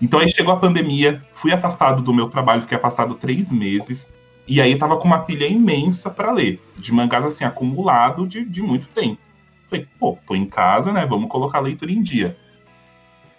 [0.00, 4.08] Então aí chegou a pandemia, fui afastado do meu trabalho, fiquei afastado três meses.
[4.46, 8.62] E aí tava com uma pilha imensa para ler, de mangás assim, acumulado de, de
[8.62, 9.20] muito tempo.
[9.68, 11.04] Falei, pô, tô em casa, né?
[11.04, 12.36] Vamos colocar a leitura em dia.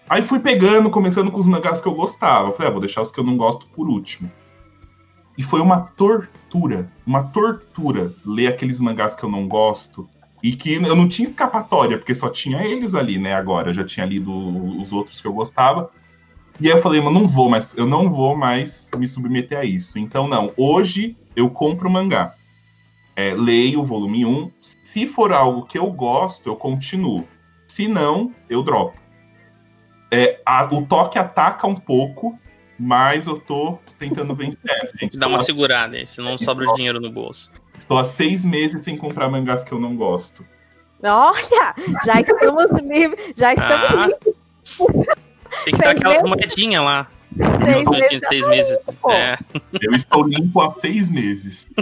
[0.07, 2.51] Aí fui pegando, começando com os mangás que eu gostava.
[2.51, 4.31] Falei, ah, vou deixar os que eu não gosto por último.
[5.39, 10.05] E foi uma tortura, uma tortura ler aqueles mangás que eu não gosto.
[10.43, 13.33] E que eu não tinha escapatória, porque só tinha eles ali, né?
[13.33, 14.29] Agora, eu já tinha lido
[14.77, 15.91] os outros que eu gostava.
[16.59, 19.63] E aí eu falei, mas não vou mais, eu não vou mais me submeter a
[19.63, 19.97] isso.
[19.97, 22.35] Então, não, hoje eu compro mangá.
[23.15, 24.51] É, leio o volume 1.
[24.59, 27.25] Se for algo que eu gosto, eu continuo.
[27.65, 28.99] Se não, eu dropo.
[30.11, 32.37] É, a, o toque ataca um pouco,
[32.79, 35.17] mas eu tô tentando vencer essa, gente.
[35.17, 37.51] Dá uma segurada aí, senão sobra o dinheiro no bolso.
[37.77, 40.45] Estou há seis meses sem comprar mangás que eu não gosto.
[41.03, 45.07] Olha, já estamos livres, já estamos ah, livres.
[45.65, 47.07] Tem que dar aquelas moedinhas lá.
[47.63, 48.27] Seis meses.
[48.27, 48.77] Seis meses.
[49.09, 49.37] É.
[49.81, 51.67] Eu estou limpo há seis meses.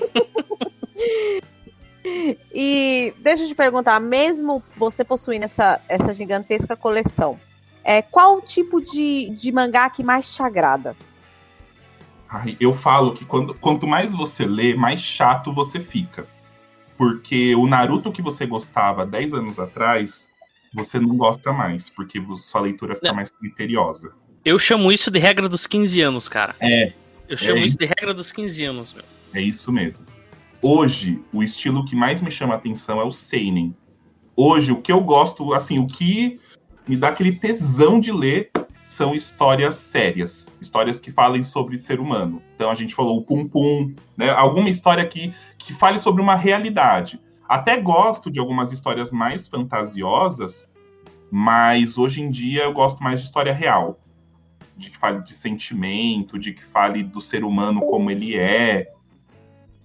[2.54, 7.38] E deixa eu te perguntar, mesmo você possuindo essa, essa gigantesca coleção,
[7.88, 10.94] é, qual o tipo de, de mangá que mais te agrada?
[12.28, 16.28] Ai, eu falo que quando, quanto mais você lê, mais chato você fica.
[16.98, 20.30] Porque o Naruto que você gostava 10 anos atrás,
[20.74, 23.16] você não gosta mais, porque sua leitura fica não.
[23.16, 24.12] mais criteriosa.
[24.44, 26.58] Eu chamo isso de regra dos 15 anos, cara.
[26.60, 26.92] É.
[27.30, 29.06] Eu chamo É isso de regra dos 15 anos, meu.
[29.34, 30.06] É isso mesmo.
[30.62, 33.74] Hoje, o estilo que mais me chama a atenção é o seinen.
[34.36, 36.38] Hoje, o que eu gosto, assim, o que
[36.88, 38.52] me dá aquele tesão de ler
[38.90, 42.42] são histórias sérias, histórias que falem sobre ser humano.
[42.56, 44.30] Então a gente falou o Pum Pum, né?
[44.30, 47.20] Alguma história que, que fale sobre uma realidade.
[47.48, 50.68] Até gosto de algumas histórias mais fantasiosas,
[51.30, 54.00] mas hoje em dia eu gosto mais de história real.
[54.76, 58.92] De que fale de sentimento, de que fale do ser humano como ele é.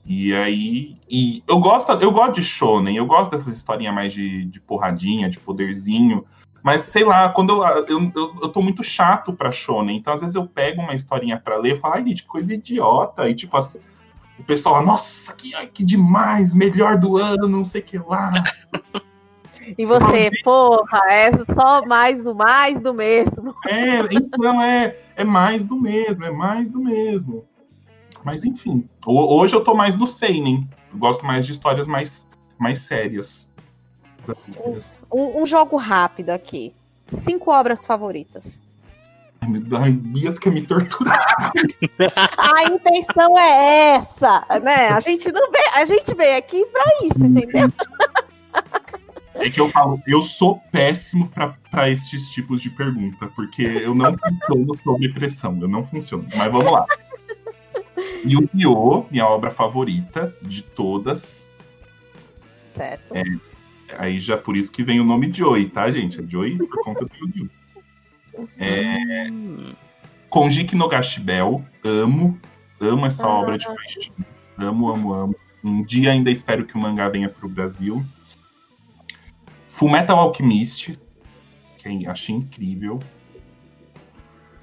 [0.05, 0.97] E aí.
[1.09, 5.29] E eu gosto, eu gosto de Shonen, eu gosto dessas historinhas mais de, de porradinha,
[5.29, 6.25] de poderzinho.
[6.62, 10.21] Mas sei lá, quando eu, eu, eu, eu tô muito chato pra Shonen, então às
[10.21, 13.29] vezes eu pego uma historinha pra ler e falo, ai, gente, que coisa idiota.
[13.29, 13.59] E tipo,
[14.38, 18.33] o pessoal, nossa, que, que demais, melhor do ano, não sei o que lá.
[19.79, 23.55] E você, porra, é só mais do mais do mesmo.
[23.67, 27.45] É, então é, é mais do mesmo, é mais do mesmo.
[28.24, 30.68] Mas enfim, ho- hoje eu tô mais no Seinen.
[30.92, 32.26] Eu gosto mais de histórias mais,
[32.58, 33.50] mais sérias.
[35.12, 36.72] Um, um jogo rápido aqui.
[37.08, 38.61] Cinco obras favoritas.
[39.80, 41.50] Ai, Bias quer me torturar.
[42.38, 44.88] A intenção é essa, né?
[44.90, 47.72] A gente não vê, a gente veio aqui pra isso, entendeu?
[49.35, 51.28] É que eu falo, eu sou péssimo
[51.70, 56.24] pra esses tipos de pergunta, porque eu não funciono sob pressão, eu não funciono.
[56.37, 56.87] Mas vamos lá.
[58.24, 59.07] Yu-Gi-Oh!
[59.11, 61.48] minha obra favorita de todas.
[62.68, 63.14] Certo.
[63.98, 66.20] Aí já por isso que vem o nome Joy, tá, gente?
[66.20, 68.48] É Joy por conta do Yu-Gi-Oh!
[68.59, 69.26] É,
[70.31, 72.38] Konjiki no Gashibel, amo,
[72.81, 73.31] amo essa Ah.
[73.40, 74.14] obra de paixão.
[74.57, 75.37] Amo, amo, amo.
[75.62, 78.02] Um dia ainda espero que o mangá venha pro Brasil.
[79.68, 80.98] Fullmetal Alchemist,
[81.78, 83.00] que eu achei incrível.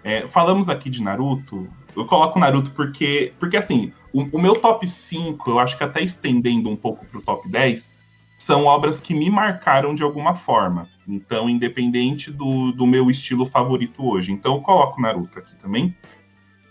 [0.03, 1.69] É, falamos aqui de Naruto.
[2.01, 6.01] Eu coloco Naruto porque, porque assim, o, o meu top 5, eu acho que até
[6.01, 7.91] estendendo um pouco pro top 10,
[8.37, 10.87] são obras que me marcaram de alguma forma.
[11.07, 14.31] Então, independente do, do meu estilo favorito hoje.
[14.31, 15.95] Então, eu coloco Naruto aqui também.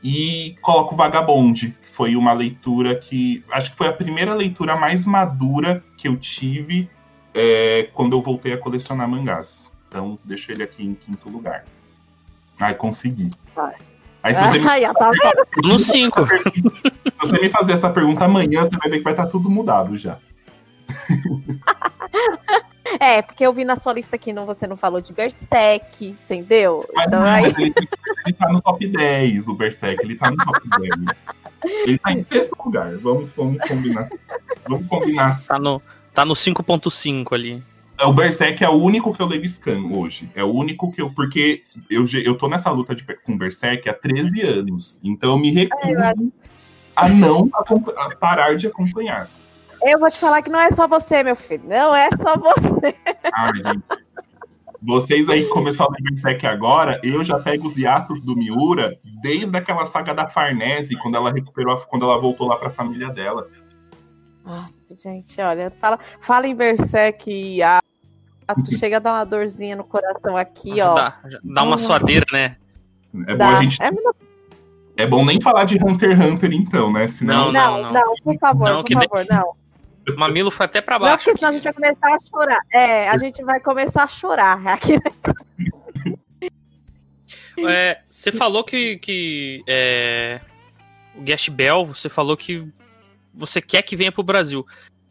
[0.02, 3.44] E coloco Vagabond, que foi uma leitura que.
[3.50, 6.88] Acho que foi a primeira leitura mais madura que eu tive
[7.34, 9.70] é, quando eu voltei a colecionar mangás.
[9.88, 11.64] Então, deixo ele aqui em quinto lugar.
[12.58, 13.30] Ai, consegui.
[13.54, 13.74] Vai.
[14.22, 15.68] Aí, se você, me, Ai, ó, tá vendo?
[15.68, 16.26] No 5.
[16.26, 16.40] se
[17.20, 20.18] você me fazer essa pergunta amanhã, você vai ver que vai estar tudo mudado já.
[23.00, 26.88] É, porque eu vi na sua lista aqui, não, você não falou de Berserk, entendeu?
[26.94, 27.42] Mas, Então não, aí.
[27.42, 27.74] mas ele,
[28.24, 30.02] ele tá no top 10, o Berserk.
[30.02, 31.84] Ele tá no top 10.
[31.86, 32.96] Ele tá em sexto lugar.
[32.96, 34.08] Vamos, vamos combinar.
[34.66, 35.38] Vamos combinar.
[35.46, 35.82] Tá no,
[36.14, 37.62] tá no 5.5 ali.
[38.06, 40.30] O Berserk é o único que eu levo scan hoje.
[40.34, 41.10] É o único que eu.
[41.10, 45.00] Porque eu, eu tô nessa luta de, com Berserk há 13 anos.
[45.02, 46.32] Então eu me recuso
[46.94, 49.28] a não a parar de acompanhar.
[49.82, 51.62] Eu vou te falar que não é só você, meu filho.
[51.66, 52.94] Não é só você.
[53.32, 53.82] Ai, gente.
[54.80, 58.96] Vocês aí que começaram a ler Berserk agora, eu já pego os hiatos do Miura
[59.22, 63.10] desde aquela saga da Farnese, quando ela recuperou, a- quando ela voltou lá pra família
[63.10, 63.48] dela.
[64.46, 67.87] Ah, gente, olha, fala, fala em Berserk e ah, tu
[68.78, 70.94] chega a dar uma dorzinha no coração aqui, ó.
[70.94, 72.56] Dá, dá uma suadeira, né?
[73.26, 73.50] É bom, Dá.
[73.58, 73.90] a gente, É,
[75.02, 77.06] é bom nem falar de Hunter x Hunter, então, né?
[77.06, 79.54] Senão, Não, não, não, por favor, Não, por favor, não.
[80.08, 81.24] O mamilo foi até pra Não, baixo.
[81.24, 82.60] porque senão a gente vai começar a chorar.
[82.72, 84.94] É, a gente vai começar a chorar aqui.
[87.68, 90.40] É, você falou que, que é,
[91.16, 92.66] o Gash Bell, você falou que
[93.34, 94.64] você quer que venha pro Brasil.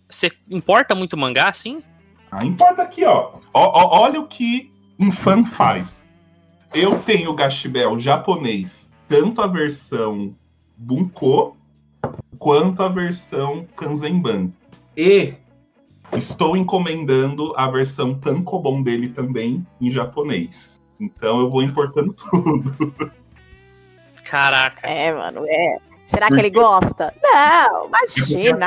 [0.09, 1.83] Você importa muito mangá, assim?
[2.31, 3.33] Ah, importa aqui, ó.
[3.53, 4.01] Ó, ó.
[4.01, 6.03] Olha o que um fã faz.
[6.73, 10.35] Eu tenho o Gashibel japonês, tanto a versão
[10.75, 11.55] Bunko
[12.37, 14.51] quanto a versão Kanzenban.
[14.95, 15.33] E
[16.13, 20.81] estou encomendando a versão Tankobon dele também em japonês.
[20.99, 23.11] Então eu vou importando tudo.
[24.23, 24.87] Caraca.
[24.87, 25.77] É, mano, é.
[26.05, 27.13] Será que ele gosta?
[27.21, 28.65] Não, imagina.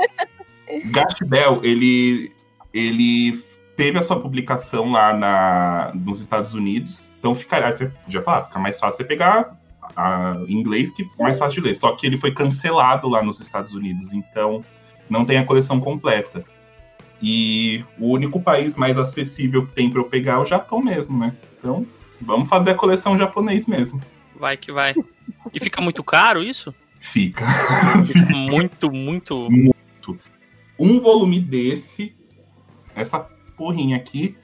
[0.90, 2.32] Gashbel, ele,
[2.76, 3.42] ele
[3.74, 7.08] teve a sua publicação lá na, nos Estados Unidos.
[7.18, 9.56] Então ficará, você podia falar, fica mais fácil você pegar
[9.96, 11.74] a, inglês que mais fácil de ler.
[11.74, 14.64] Só que ele foi cancelado lá nos Estados Unidos, então
[15.08, 16.44] não tem a coleção completa.
[17.22, 21.18] E o único país mais acessível que tem para eu pegar é o Japão mesmo,
[21.18, 21.34] né?
[21.58, 21.86] Então
[22.20, 24.02] vamos fazer a coleção japonês mesmo.
[24.38, 24.94] Vai que vai.
[25.52, 26.74] E fica muito caro isso?
[27.00, 27.46] Fica.
[28.04, 29.48] Fica muito, muito.
[30.78, 32.14] um volume desse,
[32.96, 33.20] essa
[33.56, 34.36] porrinha aqui,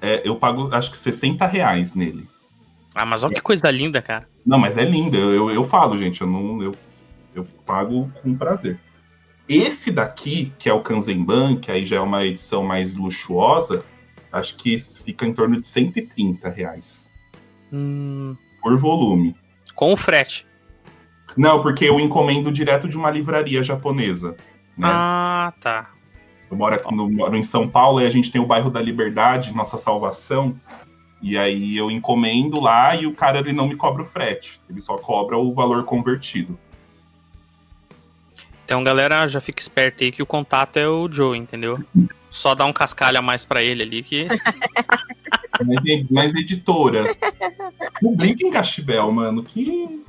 [0.00, 2.28] é, eu pago acho que 60 reais nele.
[2.94, 4.26] Ah, mas olha que coisa linda, cara.
[4.44, 5.16] Não, mas é linda.
[5.16, 6.20] Eu, eu, eu falo, gente.
[6.20, 6.60] Eu não.
[6.62, 6.74] Eu,
[7.34, 8.78] eu pago com prazer.
[9.48, 13.84] Esse daqui, que é o Kanzenban, que aí já é uma edição mais luxuosa,
[14.32, 17.10] acho que fica em torno de 130 reais.
[17.72, 19.36] Hum, Por volume.
[19.74, 20.46] com o frete.
[21.36, 24.36] Não, porque eu encomendo direto de uma livraria japonesa.
[24.76, 24.88] Né?
[24.88, 25.90] Ah, tá.
[26.50, 28.82] Eu moro, aqui no, moro em São Paulo e a gente tem o bairro da
[28.82, 30.58] Liberdade, Nossa Salvação.
[31.22, 34.60] E aí eu encomendo lá e o cara ele não me cobra o frete.
[34.68, 36.58] Ele só cobra o valor convertido.
[38.64, 41.78] Então, galera, já fica esperto aí que o contato é o Joe, entendeu?
[42.30, 44.26] Só dá um cascalho a mais pra ele ali que.
[45.66, 47.14] Mas, mas editora.
[48.00, 49.42] Publica em Cachibel, mano.
[49.42, 50.02] Que.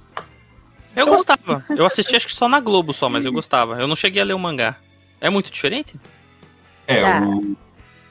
[0.96, 1.66] Eu gostava.
[1.70, 3.82] Eu assisti acho que só na Globo só, mas eu gostava.
[3.82, 4.78] Eu não cheguei a ler o mangá.
[5.20, 6.00] É muito diferente?
[6.88, 7.22] É, Ah.
[7.26, 7.56] o,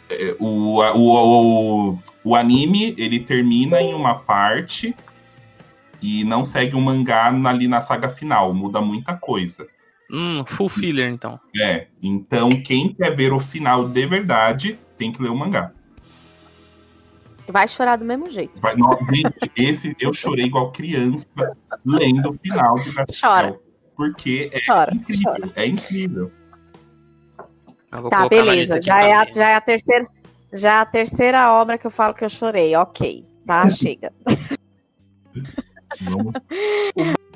[0.08, 4.94] é, o, a- o, o, o anime ele termina em uma parte
[6.02, 8.54] e não segue o mangá ali na saga final.
[8.54, 9.66] Muda muita coisa.
[10.10, 11.38] Hum, full filler, então.
[11.56, 15.72] É, então quem quer ver o final de verdade tem que ler o mangá.
[17.48, 18.52] Vai chorar do mesmo jeito.
[18.60, 21.26] Vai, no- gente, esse eu chorei igual criança
[21.84, 23.58] lendo o final de Chora.
[23.96, 25.52] Porque é Chora, incrível, chora.
[25.56, 26.32] é incrível.
[27.92, 28.80] Eu vou Tá, beleza.
[28.80, 30.06] Já é, a, já, é a terceira,
[30.52, 32.74] já é a terceira obra que eu falo que eu chorei.
[32.76, 33.68] Ok, tá?
[33.70, 34.12] Chega.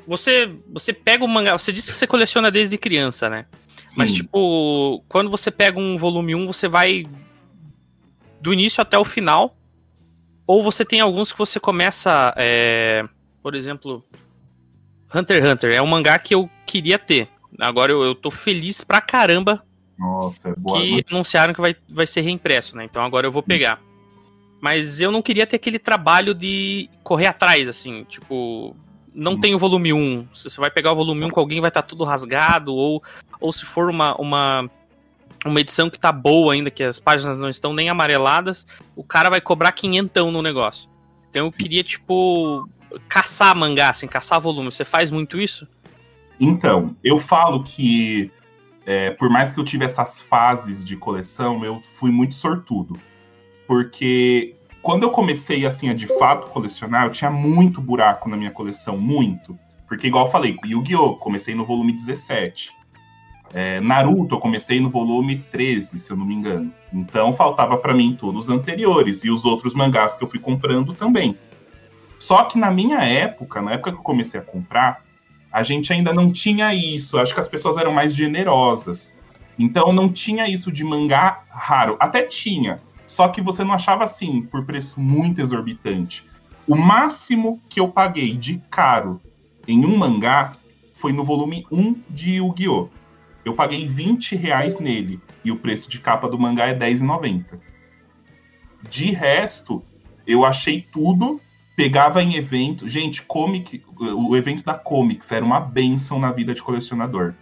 [0.07, 1.57] Você, você pega o mangá.
[1.57, 3.47] Você disse que você coleciona desde criança, né?
[3.97, 4.17] Mas, sim.
[4.17, 7.05] tipo, quando você pega um volume 1, você vai
[8.39, 9.57] do início até o final.
[10.45, 12.35] Ou você tem alguns que você começa.
[12.37, 13.03] é,
[13.41, 14.05] por exemplo,
[15.13, 15.75] Hunter x Hunter.
[15.75, 17.27] É um mangá que eu queria ter.
[17.59, 19.64] Agora eu, eu tô feliz pra caramba
[19.97, 20.79] Nossa, é boa.
[20.79, 22.83] que anunciaram que vai, vai ser reimpresso, né?
[22.85, 23.79] Então agora eu vou pegar.
[24.61, 28.75] Mas eu não queria ter aquele trabalho de correr atrás, assim, tipo,
[29.13, 29.39] não Hum.
[29.39, 30.27] tem o volume 1.
[30.33, 33.01] Se você vai pegar o volume 1 com alguém, vai estar tudo rasgado, ou,
[33.39, 34.69] ou se for uma, uma,
[35.45, 38.65] uma edição que tá boa ainda, que as páginas não estão nem amareladas,
[38.95, 40.89] o cara vai cobrar quinhentão no negócio.
[41.29, 41.59] Então eu Sim.
[41.59, 42.67] queria, tipo,
[43.07, 44.71] caçar mangá, assim, caçar volume.
[44.71, 45.67] Você faz muito isso?
[46.39, 48.31] Então, eu falo que,
[48.85, 52.99] é, por mais que eu tive essas fases de coleção, eu fui muito sortudo.
[53.67, 58.51] Porque quando eu comecei, assim, a de fato colecionar, eu tinha muito buraco na minha
[58.51, 59.57] coleção, muito.
[59.87, 61.15] Porque, igual eu falei, Yu-Gi-Oh!
[61.15, 62.71] comecei no volume 17.
[63.53, 66.71] É, Naruto, eu comecei no volume 13, se eu não me engano.
[66.93, 69.23] Então, faltava pra mim todos os anteriores.
[69.23, 71.37] E os outros mangás que eu fui comprando também.
[72.19, 75.04] Só que na minha época, na época que eu comecei a comprar,
[75.55, 77.17] a gente ainda não tinha isso.
[77.17, 79.15] Acho que as pessoas eram mais generosas.
[79.57, 81.95] Então não tinha isso de mangá raro.
[81.97, 82.75] Até tinha.
[83.07, 86.27] Só que você não achava assim, por preço muito exorbitante.
[86.67, 89.21] O máximo que eu paguei de caro
[89.65, 90.51] em um mangá
[90.93, 92.89] foi no volume 1 de Yu-Gi-Oh!
[93.45, 95.21] Eu paguei 20 reais nele.
[95.41, 97.45] E o preço de capa do mangá é R$10,90.
[98.89, 99.81] De resto,
[100.27, 101.39] eu achei tudo
[101.75, 102.87] pegava em evento.
[102.87, 107.33] Gente, comic, o evento da Comics era uma benção na vida de colecionador.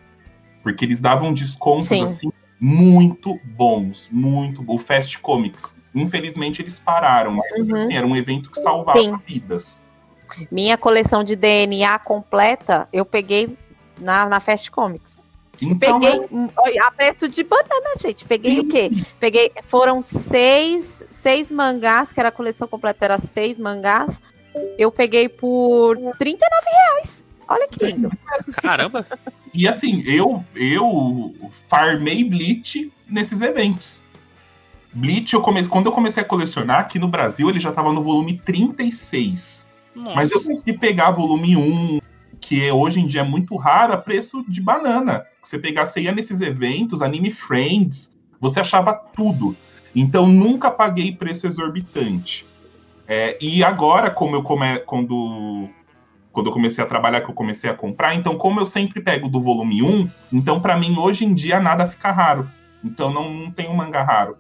[0.62, 2.04] Porque eles davam descontos Sim.
[2.04, 4.76] assim muito bons, muito bom.
[4.76, 5.76] O Fast Comics.
[5.94, 7.84] Infelizmente eles pararam, mas Uhum.
[7.84, 9.20] assim, era um evento que salvava Sim.
[9.28, 9.84] vidas.
[10.50, 13.56] Minha coleção de DNA completa, eu peguei
[14.00, 15.22] na, na Fast Comics.
[15.62, 16.20] Então, Peguei
[16.58, 18.26] olha, a preço de banana, gente.
[18.26, 18.90] Peguei o quê?
[19.20, 19.52] Peguei.
[19.66, 24.22] Foram seis, seis mangás, que era a coleção completa, era seis mangás.
[24.78, 27.24] Eu peguei por 39 reais.
[27.48, 28.12] Olha que lindo.
[28.62, 29.06] Caramba!
[29.54, 31.34] E assim, eu, eu
[31.68, 34.04] farmei Bleach nesses eventos.
[34.94, 38.04] Bleach, eu comecei, quando eu comecei a colecionar, aqui no Brasil, ele já estava no
[38.04, 39.68] volume 36.
[39.96, 40.16] Nossa.
[40.16, 42.00] Mas eu consegui pegar volume 1,
[42.46, 45.26] que hoje em dia é muito raro, a preço de banana.
[45.42, 49.56] Você você ia nesses eventos, Anime Friends, você achava tudo.
[49.96, 52.46] Então nunca paguei preço exorbitante.
[53.08, 55.70] É, e agora, como eu come, quando,
[56.32, 59.30] quando eu comecei a trabalhar, que eu comecei a comprar, então como eu sempre pego
[59.30, 62.50] do volume 1, então para mim hoje em dia nada fica raro.
[62.84, 64.38] Então não, não tem um mangá raro.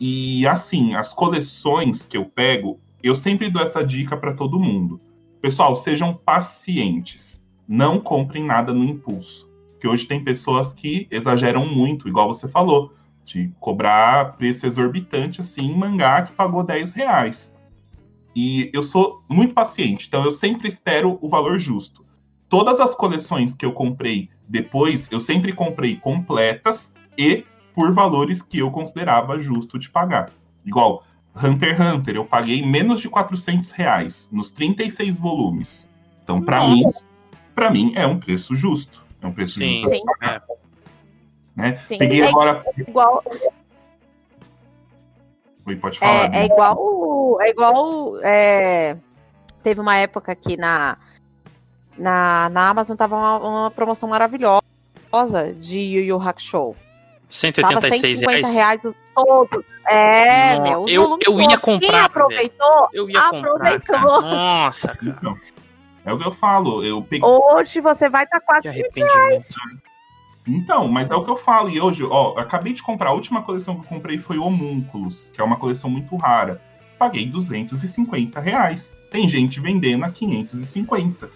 [0.00, 5.00] E assim, as coleções que eu pego, eu sempre dou essa dica para todo mundo.
[5.40, 7.40] Pessoal, sejam pacientes.
[7.66, 9.48] Não comprem nada no impulso.
[9.72, 12.92] Porque hoje tem pessoas que exageram muito, igual você falou,
[13.24, 17.52] de cobrar preço exorbitante assim em mangá que pagou 10 reais.
[18.34, 22.04] E eu sou muito paciente, então eu sempre espero o valor justo.
[22.48, 28.58] Todas as coleções que eu comprei depois, eu sempre comprei completas e por valores que
[28.58, 30.32] eu considerava justo de pagar.
[30.64, 31.04] Igual
[31.42, 35.88] Hunter x Hunter, eu paguei menos de 400 reais nos 36 volumes.
[36.22, 36.82] Então, para mim,
[37.54, 39.02] para mim é um preço justo.
[39.20, 39.96] É um preço Sim, justo.
[39.96, 40.02] sim.
[40.22, 40.40] É.
[41.56, 41.76] Né?
[41.88, 41.98] Sim.
[41.98, 42.64] Peguei É agora.
[42.76, 43.24] Igual,
[45.66, 46.24] Oi, pode falar.
[46.24, 46.42] é, né?
[46.42, 47.38] é igual.
[47.42, 48.18] É igual.
[48.22, 48.96] é,
[49.62, 50.96] teve uma época aqui na,
[51.96, 54.62] na, na Amazon tava uma, uma promoção maravilhosa
[55.56, 56.74] de Yu Yu Hakusho.
[57.54, 58.54] Tava 186 150 reais.
[58.54, 59.64] reais o todo.
[59.86, 60.82] É, meu.
[60.84, 61.64] Os eu- volumes eu ia todos.
[61.64, 63.38] Quem comprar, aproveitou, Eu ia comprar,
[63.74, 63.96] Aproveitou.
[63.96, 64.20] cara.
[64.34, 64.98] Nossa, cara.
[65.18, 65.36] Então,
[66.04, 66.84] é o que eu falo.
[66.84, 67.28] Eu peguei.
[67.28, 68.68] hoje você vai estar Que quase.
[68.68, 69.44] arrependimento.
[70.46, 71.68] Então, mas é o que eu falo.
[71.68, 73.10] E hoje, ó, eu acabei de comprar.
[73.10, 76.60] A última coleção que eu comprei foi Homúnculos, que é uma coleção muito rara.
[76.98, 78.92] Paguei 250 reais.
[79.10, 81.30] Tem gente vendendo a 550.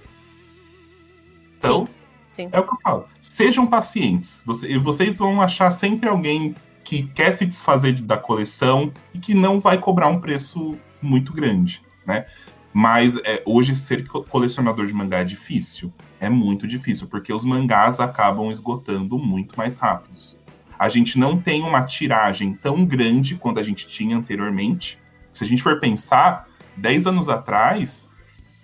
[1.59, 1.87] Então,
[2.31, 2.49] Sim.
[2.51, 3.07] é o que eu falo.
[3.21, 4.43] Sejam pacientes.
[4.47, 9.61] Você- vocês vão achar sempre alguém que quer se desfazer da coleção e que não
[9.61, 12.27] vai cobrar um preço muito grande, né?
[12.73, 15.93] Mas é, hoje ser co- colecionador de mangá é difícil.
[16.19, 20.39] É muito difícil, porque os mangás acabam esgotando muito mais rápidos.
[20.79, 24.99] A gente não tem uma tiragem tão grande quanto a gente tinha anteriormente.
[25.33, 28.11] Se a gente for pensar, 10 anos atrás,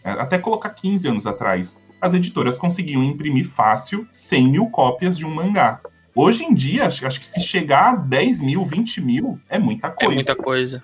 [0.02, 5.26] é, até colocar 15 anos atrás, as editoras conseguiam imprimir fácil 100 mil cópias de
[5.26, 5.80] um mangá.
[6.20, 9.86] Hoje em dia, acho, acho que se chegar a 10 mil, 20 mil, é muita
[9.86, 10.14] É coisa.
[10.14, 10.82] muita coisa.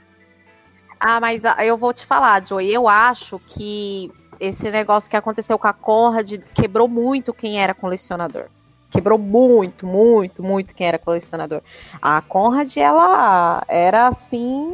[1.01, 2.73] Ah, mas ah, eu vou te falar, Joey.
[2.73, 8.45] Eu acho que esse negócio que aconteceu com a Conrad quebrou muito quem era colecionador.
[8.89, 11.63] Quebrou muito, muito, muito quem era colecionador.
[12.01, 14.73] A Conrad, ela era assim.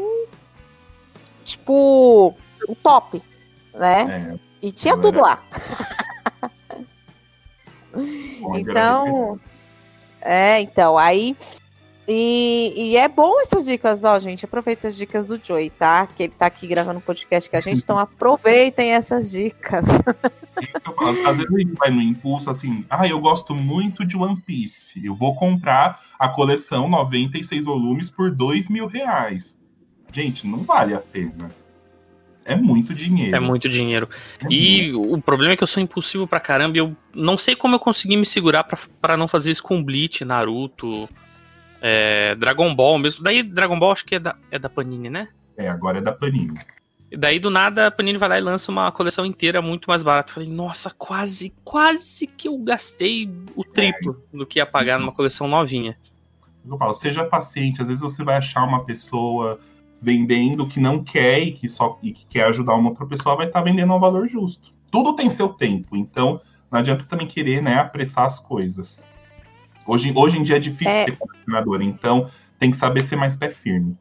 [1.42, 2.34] Tipo,
[2.68, 3.22] o top,
[3.72, 4.36] né?
[4.36, 5.42] É, E tinha tudo lá.
[7.94, 9.40] é Então.
[10.20, 11.36] É, então, aí.
[12.12, 14.44] E, e é bom essas dicas, ó, gente.
[14.44, 16.08] Aproveita as dicas do Joey, tá?
[16.08, 19.86] Que ele tá aqui gravando um podcast com a gente, então aproveitem essas dicas.
[19.86, 24.40] Falo, Às vezes a gente vai no impulso assim, ah, eu gosto muito de One
[24.40, 25.04] Piece.
[25.04, 29.56] Eu vou comprar a coleção 96 volumes por dois mil reais.
[30.12, 31.48] Gente, não vale a pena.
[32.44, 33.36] É muito dinheiro.
[33.36, 34.08] É muito dinheiro.
[34.38, 34.54] É muito.
[34.54, 37.74] E o problema é que eu sou impulsivo pra caramba e eu não sei como
[37.74, 38.64] eu consegui me segurar
[39.00, 41.08] pra não fazer isso com Bleach, Naruto,
[41.80, 43.22] é, Dragon Ball mesmo.
[43.22, 45.28] Daí Dragon Ball acho que é da, é da Panini, né?
[45.56, 46.58] É, agora é da Panini.
[47.10, 50.02] E daí do nada a Panini vai lá e lança uma coleção inteira muito mais
[50.02, 50.32] barata.
[50.32, 55.48] Falei, nossa, quase, quase que eu gastei o triplo do que ia pagar numa coleção
[55.48, 55.96] novinha.
[56.64, 57.82] Eu falo, seja paciente.
[57.82, 59.58] Às vezes você vai achar uma pessoa
[60.00, 63.46] vendendo que não quer e que só e que quer ajudar uma outra pessoa, vai
[63.46, 64.72] estar vendendo ao valor justo.
[64.90, 66.40] Tudo tem seu tempo, então
[66.70, 69.06] não adianta também querer, né, apressar as coisas.
[69.86, 71.04] Hoje, hoje em dia é difícil É.
[71.04, 72.28] ser colecionador, então
[72.58, 73.96] tem que saber ser mais pé firme.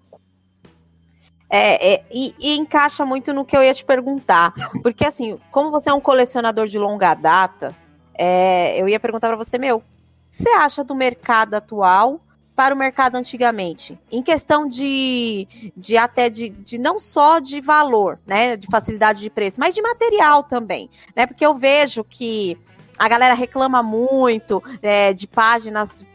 [1.49, 4.53] É, é, e, e encaixa muito no que eu ia te perguntar.
[4.83, 7.75] Porque, assim, como você é um colecionador de longa data,
[8.13, 9.85] é, eu ia perguntar pra você, meu, o que
[10.29, 12.21] você acha do mercado atual
[12.59, 13.97] para o mercado antigamente?
[14.11, 15.47] Em questão de,
[15.77, 18.57] de até de, de não só de valor, né?
[18.57, 20.89] De facilidade de preço, mas de material também.
[21.15, 21.25] Né?
[21.25, 22.57] Porque eu vejo que
[22.97, 26.05] a galera reclama muito é, de páginas,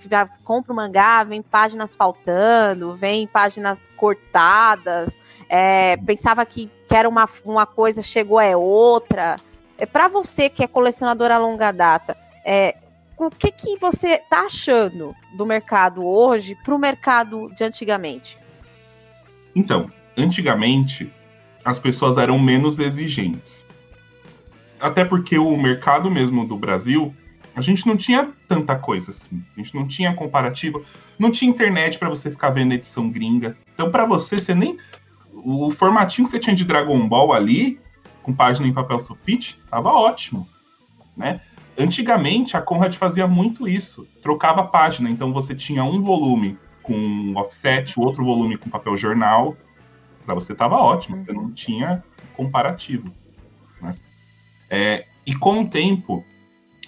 [0.44, 5.18] compra o mangá, vem páginas faltando, vem páginas cortadas,
[5.48, 9.40] é, pensava que, que era uma, uma coisa, chegou é outra.
[9.78, 12.14] É, para você que é colecionador a longa data,
[12.44, 12.76] é,
[13.16, 18.38] o que, que você tá achando do mercado hoje para o mercado de antigamente?
[19.54, 21.12] Então, antigamente,
[21.64, 23.66] as pessoas eram menos exigentes.
[24.80, 27.14] Até porque o mercado mesmo do Brasil,
[27.54, 29.42] a gente não tinha tanta coisa assim.
[29.56, 30.84] A gente não tinha comparativo,
[31.18, 33.56] não tinha internet para você ficar vendo edição gringa.
[33.74, 34.76] Então, para você, você nem
[35.32, 37.80] o formatinho que você tinha de Dragon Ball ali,
[38.22, 40.48] com página em papel sulfite, tava ótimo,
[41.16, 41.40] né?
[41.76, 44.06] Antigamente, a Conrad fazia muito isso.
[44.22, 45.10] Trocava a página.
[45.10, 49.56] Então, você tinha um volume com offset, o outro volume com papel jornal.
[50.24, 51.24] Para você tava ótimo.
[51.24, 52.02] Você não tinha
[52.36, 53.12] comparativo.
[53.82, 53.94] Né?
[54.70, 56.24] É, e com o tempo,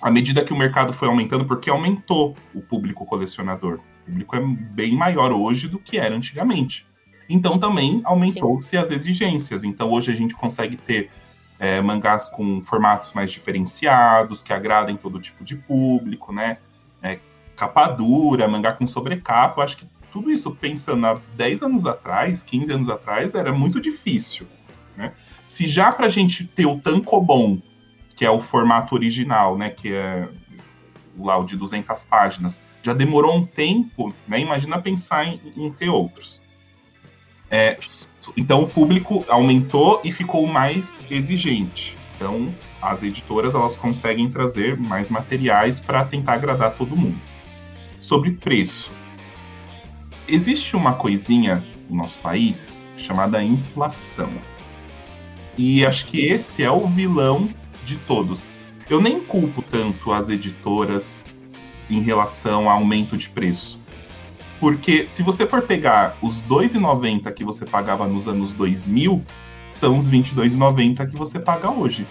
[0.01, 3.81] à medida que o mercado foi aumentando, porque aumentou o público colecionador.
[4.03, 6.87] O público é bem maior hoje do que era antigamente.
[7.29, 9.65] Então, também aumentou-se as exigências.
[9.65, 11.11] Então, hoje a gente consegue ter
[11.59, 16.59] é, mangás com formatos mais diferenciados, que agradem todo tipo de público, né?
[17.03, 17.19] É,
[17.57, 19.61] capa dura, mangá com sobrecapa.
[19.61, 23.81] Eu acho que tudo isso, pensando há 10 anos atrás, 15 anos atrás, era muito
[23.81, 24.47] difícil.
[24.97, 25.13] Né?
[25.49, 27.61] Se já pra gente ter o Tankobon,
[28.17, 29.71] que é o formato original, né?
[29.71, 30.29] Que é
[31.19, 34.41] lá o de 200 páginas, já demorou um tempo, né?
[34.41, 36.43] Imagina pensar em, em ter outros.
[37.51, 37.77] É,
[38.37, 41.97] então o público aumentou e ficou mais exigente.
[42.15, 47.21] Então as editoras elas conseguem trazer mais materiais para tentar agradar todo mundo.
[48.01, 48.93] Sobre preço,
[50.29, 54.31] existe uma coisinha no nosso país chamada inflação.
[55.59, 57.49] E acho que esse é o vilão
[57.85, 58.51] de todos.
[58.89, 61.25] Eu nem culpo tanto as editoras
[61.89, 63.81] em relação ao aumento de preço.
[64.59, 69.23] Porque se você for pegar os R$ 2,90 que você pagava nos anos 2000,
[69.73, 72.07] são os R$ 22,90 que você paga hoje.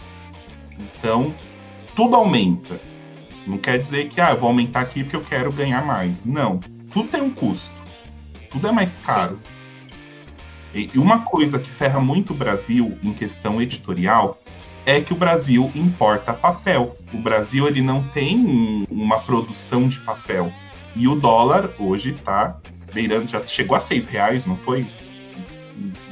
[0.79, 1.33] Então,
[1.95, 2.79] tudo aumenta.
[3.47, 6.23] Não quer dizer que ah, eu vou aumentar aqui porque eu quero ganhar mais.
[6.23, 6.59] Não.
[6.91, 7.73] Tudo tem um custo.
[8.51, 9.39] Tudo é mais caro.
[10.73, 14.41] E uma coisa que ferra muito o Brasil em questão editorial
[14.85, 16.97] é que o Brasil importa papel.
[17.13, 20.51] O Brasil ele não tem uma produção de papel.
[20.95, 22.57] E o dólar hoje está
[22.93, 24.87] beirando, já chegou a seis reais, não foi?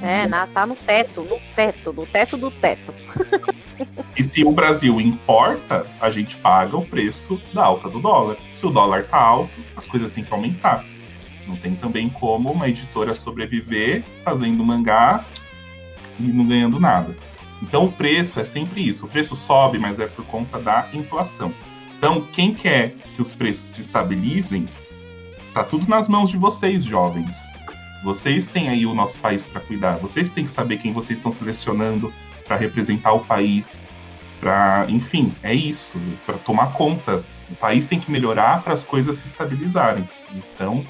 [0.01, 2.93] É, na, tá no teto, no teto, no teto do teto.
[4.17, 8.37] e se o Brasil importa, a gente paga o preço da alta do dólar.
[8.51, 10.83] Se o dólar tá alto, as coisas têm que aumentar.
[11.47, 15.25] Não tem também como uma editora sobreviver fazendo mangá
[16.19, 17.15] e não ganhando nada.
[17.61, 19.05] Então o preço é sempre isso.
[19.05, 21.53] O preço sobe, mas é por conta da inflação.
[22.03, 24.67] Então, quem quer que os preços se estabilizem,
[25.53, 27.49] tá tudo nas mãos de vocês, jovens.
[28.03, 29.99] Vocês têm aí o nosso país para cuidar.
[29.99, 32.13] Vocês têm que saber quem vocês estão selecionando
[32.45, 33.85] para representar o país,
[34.41, 37.23] para, enfim, é isso, para tomar conta.
[37.49, 40.05] O país tem que melhorar para as coisas se estabilizarem.
[40.33, 40.85] Então,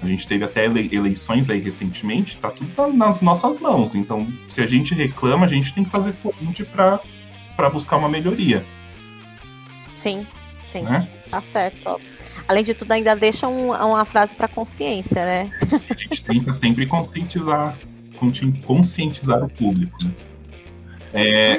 [0.00, 3.94] a gente teve até eleições aí recentemente, tá tudo nas nossas mãos.
[3.94, 8.64] Então, se a gente reclama, a gente tem que fazer ponte para buscar uma melhoria.
[9.96, 10.24] Sim,
[10.68, 10.82] sim.
[10.82, 11.08] Né?
[11.28, 11.80] Tá certo.
[11.86, 11.98] Ó.
[12.46, 15.50] Além de tudo, ainda deixa um, uma frase para consciência, né?
[15.90, 17.76] A gente tenta sempre conscientizar,
[18.64, 19.96] conscientizar o público.
[20.04, 20.10] Né?
[21.12, 21.56] É,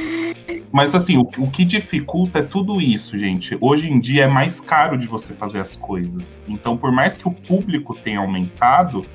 [0.72, 3.58] mas assim, o, o, que dificulta é tudo isso, gente.
[3.60, 6.44] Hoje em dia é mais caro de você fazer as coisas.
[6.48, 9.06] Então, por mais que o público tenha aumentado,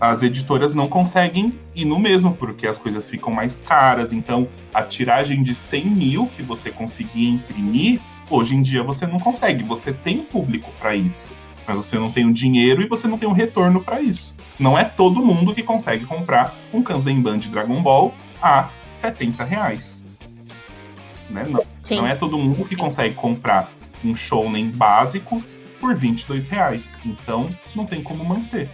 [0.00, 4.12] as editoras não conseguem ir no mesmo, porque as coisas ficam mais caras.
[4.12, 8.00] Então, a tiragem de 100 mil que você conseguia imprimir
[8.30, 11.30] Hoje em dia você não consegue, você tem público para isso,
[11.66, 14.34] mas você não tem o dinheiro e você não tem o retorno para isso.
[14.58, 20.04] Não é todo mundo que consegue comprar um Kanzenban de Dragon Ball a 70 reais.
[21.28, 21.46] Né?
[21.48, 21.62] Não,
[21.96, 22.80] não é todo mundo que Sim.
[22.80, 23.70] consegue comprar
[24.04, 25.42] um shounen básico
[25.80, 26.96] por 22 reais.
[27.04, 28.70] Então, não tem como manter.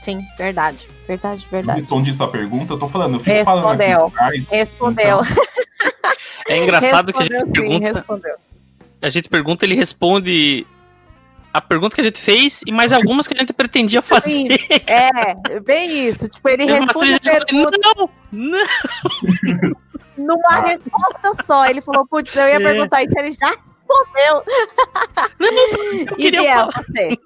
[0.00, 0.88] Sim, verdade.
[1.06, 1.80] Verdade, verdade.
[1.80, 4.10] Respondi sua pergunta, eu tô falando, eu fico Respondeu.
[4.10, 5.20] falando aqui Respondeu.
[5.20, 5.44] Então,
[6.48, 7.92] é engraçado que a gente pergunta.
[7.92, 8.34] Respondeu.
[9.02, 10.66] A gente pergunta, ele responde
[11.52, 14.30] a pergunta que a gente fez e mais algumas que a gente pretendia fazer.
[14.30, 14.48] Sim,
[14.86, 16.28] é, bem isso.
[16.28, 17.78] Tipo, ele responde a pergunta.
[17.96, 19.76] Não, não.
[20.16, 21.66] Numa resposta só.
[21.66, 22.58] Ele falou, putz, eu ia é.
[22.58, 24.44] perguntar isso, ele já respondeu.
[25.40, 27.18] Não, e Biel, você?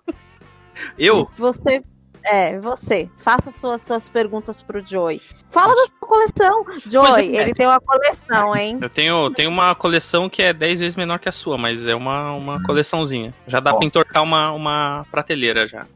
[0.99, 1.31] Eu?
[1.37, 1.83] Você
[2.25, 3.09] é, você.
[3.17, 5.21] Faça suas, suas perguntas pro Joey.
[5.51, 6.65] Fala da sua coleção.
[6.87, 8.79] Joey, é, ele tem uma coleção, hein?
[8.81, 11.95] Eu tenho, tenho uma coleção que é 10 vezes menor que a sua, mas é
[11.95, 13.35] uma, uma coleçãozinha.
[13.47, 13.77] Já dá Ó.
[13.77, 15.87] pra entortar uma, uma prateleira já.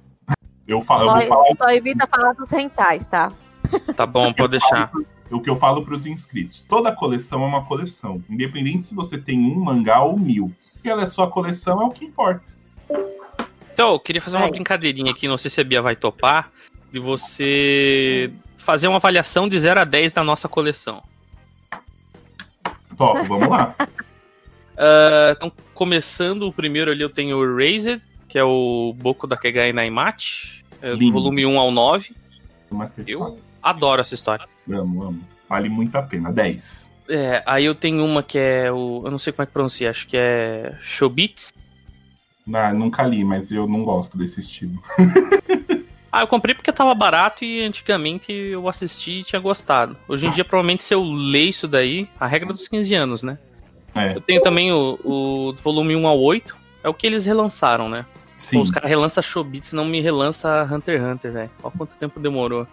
[0.67, 1.57] Eu falo, só, eu vou falar...
[1.57, 3.33] só evita falar dos rentais, tá?
[3.97, 4.91] Tá bom, pode deixar.
[5.31, 6.63] o que eu falo para os inscritos.
[6.69, 10.53] Toda coleção é uma coleção, independente se você tem um mangá ou mil.
[10.59, 12.45] Se ela é sua coleção, é o que importa.
[13.79, 16.51] Então, eu queria fazer uma brincadeirinha aqui, não sei se a Bia vai topar,
[16.93, 21.01] de você fazer uma avaliação de 0 a 10 da nossa coleção.
[22.97, 23.77] Top, vamos lá.
[23.81, 29.37] uh, então, começando o primeiro ali, eu tenho o Razer, que é o Boku da
[29.37, 32.17] Kegai Naimachi, é do volume 1 ao 9.
[33.07, 34.45] Eu adoro essa história.
[34.69, 35.25] Amo, amo.
[35.49, 36.33] Vale muito a pena.
[36.33, 36.91] 10.
[37.09, 39.03] É, aí eu tenho uma que é o.
[39.05, 41.53] Eu não sei como é que pronuncia, acho que é Shobits,
[42.53, 44.81] ah, nunca li, mas eu não gosto desse estilo.
[46.13, 49.97] ah, eu comprei porque tava barato e antigamente eu assisti e tinha gostado.
[50.09, 53.39] Hoje em dia, provavelmente, se eu ler isso daí, a regra dos 15 anos, né?
[53.95, 54.17] É.
[54.17, 58.07] Eu tenho também o, o volume 1 ao 8, é o que eles relançaram, né?
[58.37, 58.59] Sim.
[58.59, 61.51] Pô, os caras relançam Shobits, não me relança Hunter x Hunter, velho.
[61.63, 62.67] Olha quanto tempo demorou.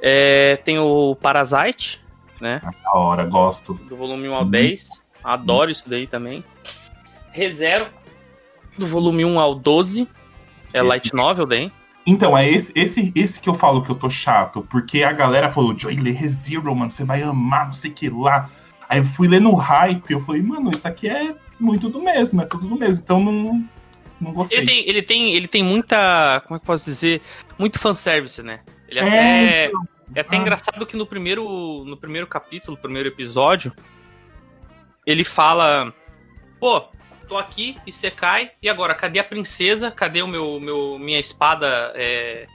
[0.00, 2.00] É, tem o Parasite,
[2.40, 2.60] né?
[2.64, 3.74] Ah, da hora, gosto.
[3.74, 5.02] Do volume 1 ao 10.
[5.22, 6.44] Adoro isso daí também.
[7.30, 7.86] ReZero,
[8.78, 10.08] do volume 1 ao 12.
[10.72, 10.86] É esse...
[10.86, 11.72] light novel, bem.
[12.06, 15.50] Então, é esse, esse, esse que eu falo que eu tô chato, porque a galera
[15.50, 18.48] falou, Joy, lê ReZero, mano, você vai amar, não sei o que lá.
[18.88, 22.40] Aí eu fui ler no hype, eu falei, mano, isso aqui é muito do mesmo,
[22.40, 23.02] é tudo do mesmo.
[23.04, 23.62] Então não,
[24.18, 24.56] não gostei.
[24.58, 27.20] Ele tem, ele tem, ele tem muita, como é que eu posso dizer,
[27.58, 28.60] muito fanservice, né?
[28.88, 29.82] Ele É, até então.
[30.14, 30.40] é até Ah.
[30.40, 33.70] engraçado que no primeiro, no primeiro capítulo, primeiro episódio,
[35.04, 35.92] ele fala:
[36.58, 36.84] Pô,
[37.28, 38.94] tô aqui e você cai, e agora?
[38.94, 39.90] Cadê a princesa?
[39.90, 41.92] Cadê o meu, meu minha espada?
[41.94, 42.46] é,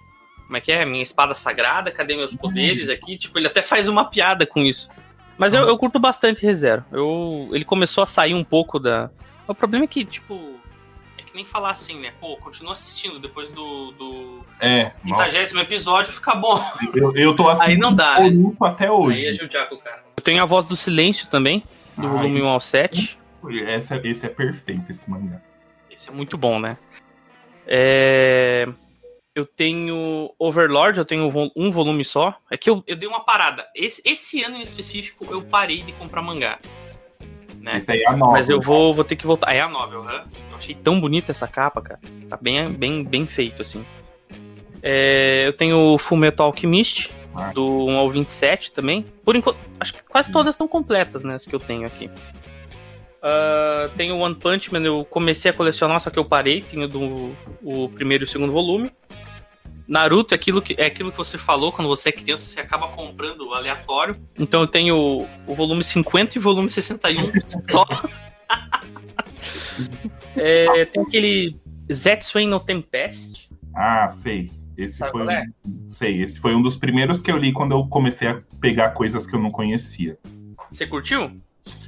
[0.45, 0.83] Como é que é?
[0.85, 1.91] Minha espada sagrada?
[1.91, 3.17] Cadê meus poderes aqui?
[3.17, 4.89] Tipo, ele até faz uma piada com isso.
[5.37, 6.83] Mas eu, eu curto bastante ReZero.
[6.91, 9.09] Eu, ele começou a sair um pouco da.
[9.47, 10.55] O problema é que, tipo.
[11.17, 12.13] É que nem falar assim, né?
[12.19, 16.63] Pô, continua assistindo depois do, do É, 50 episódio, fica bom.
[16.93, 18.29] eu, eu tô assim Aí não dá, né?
[18.61, 19.33] Até Aí é hoje.
[19.35, 20.03] judiar com o cara.
[20.17, 21.63] Eu tenho a voz do silêncio também,
[21.97, 22.13] do Ai.
[22.13, 23.17] volume 1 ao 7.
[23.51, 25.41] Esse, é- esse é perfeito, esse mangá.
[25.89, 26.77] Esse é muito bom, né?
[27.67, 28.67] É,
[29.35, 32.37] Eu tenho Overlord, eu tenho um volume só.
[32.51, 33.65] É que eu, eu dei uma parada.
[33.75, 36.59] Esse, esse ano em específico eu parei de comprar mangá.
[37.59, 37.77] Né?
[37.77, 38.33] Esse aí é a nova.
[38.33, 39.51] Mas eu vou, vou ter que voltar.
[39.55, 40.25] É a novel, hã?
[40.51, 41.99] Eu achei tão bonita essa capa, cara.
[42.29, 43.83] Tá bem, bem, bem feito, assim.
[44.83, 47.51] É, eu tenho o Fullmetal Alchemist, Ah.
[47.53, 49.03] do 1 ao 27 também.
[49.25, 51.33] Por enquanto, acho que quase todas estão completas, né?
[51.35, 52.11] As que eu tenho aqui.
[53.23, 56.61] Ah, tenho One Punch Man, eu comecei a colecionar, só que eu parei.
[56.61, 58.91] Tenho do, o primeiro e o segundo volume.
[59.87, 62.87] Naruto é aquilo, que, é aquilo que você falou, quando você é criança, você acaba
[62.89, 64.17] comprando aleatório.
[64.37, 67.31] Então eu tenho o, o volume 50 e o volume 61
[67.69, 67.85] só.
[70.35, 71.57] É, tem aquele
[71.91, 73.49] Zetsuen no Tempest.
[73.75, 74.51] Ah, sei.
[74.77, 75.33] Esse Sabe foi.
[75.33, 75.45] é?
[75.87, 79.27] Sei, esse foi um dos primeiros que eu li quando eu comecei a pegar coisas
[79.27, 80.17] que eu não conhecia.
[80.71, 81.39] Você curtiu?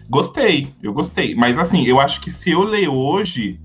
[0.10, 1.36] Gostei, eu gostei.
[1.36, 3.60] Mas assim, eu acho que se eu ler hoje,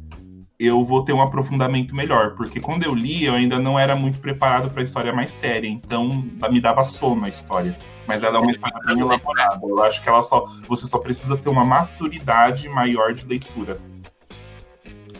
[0.59, 2.34] eu vou ter um aprofundamento melhor.
[2.34, 5.68] Porque quando eu li, eu ainda não era muito preparado pra história mais séria.
[5.68, 7.76] Então me dava sono a história.
[8.07, 9.61] Mas ela é uma história bem elaborada.
[9.62, 10.45] Eu acho que ela só.
[10.68, 13.78] Você só precisa ter uma maturidade maior de leitura.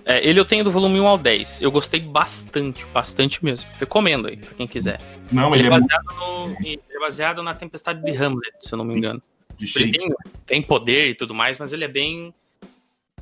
[0.04, 1.62] É, ele eu tenho do volume 1 ao 10.
[1.62, 3.70] Eu gostei bastante, bastante mesmo.
[3.78, 5.00] Recomendo aí, pra quem quiser.
[5.30, 8.54] Não, Ele ele é é muito baseado, no, ele é baseado na Tempestade de Hamlet,
[8.60, 9.22] se eu não me engano.
[9.64, 10.14] De Ele tem,
[10.46, 12.34] tem poder e tudo mais, mas ele é bem.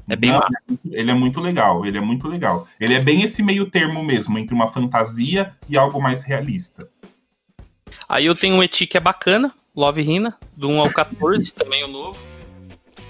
[0.09, 0.41] É bem Não.
[0.91, 2.67] Ele é muito legal, ele é muito legal.
[2.81, 6.89] Ele é bem esse meio termo mesmo, entre uma fantasia e algo mais realista.
[8.09, 11.85] Aí eu tenho um Eti que é bacana, Love Hina, do 1 ao 14, também
[11.85, 12.19] o novo.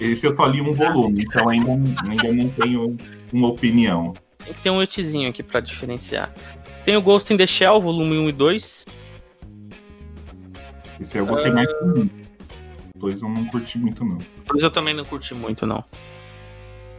[0.00, 2.96] Esse eu só li um volume, então ainda, ainda não tenho
[3.32, 4.14] uma opinião.
[4.44, 6.32] Tem que ter um Etizinho aqui pra diferenciar.
[6.84, 8.86] Tem o Ghost in the Shell, volume 1 e 2.
[11.00, 12.27] Esse eu gostei mais do um.
[12.98, 14.18] Dois eu não curti muito, não.
[14.46, 15.84] Dois eu também não curti muito, não.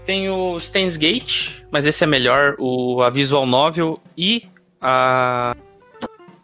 [0.06, 2.56] Tem o Stains Gate, mas esse é melhor.
[2.58, 4.48] O, a Visual Novel e
[4.82, 5.56] a,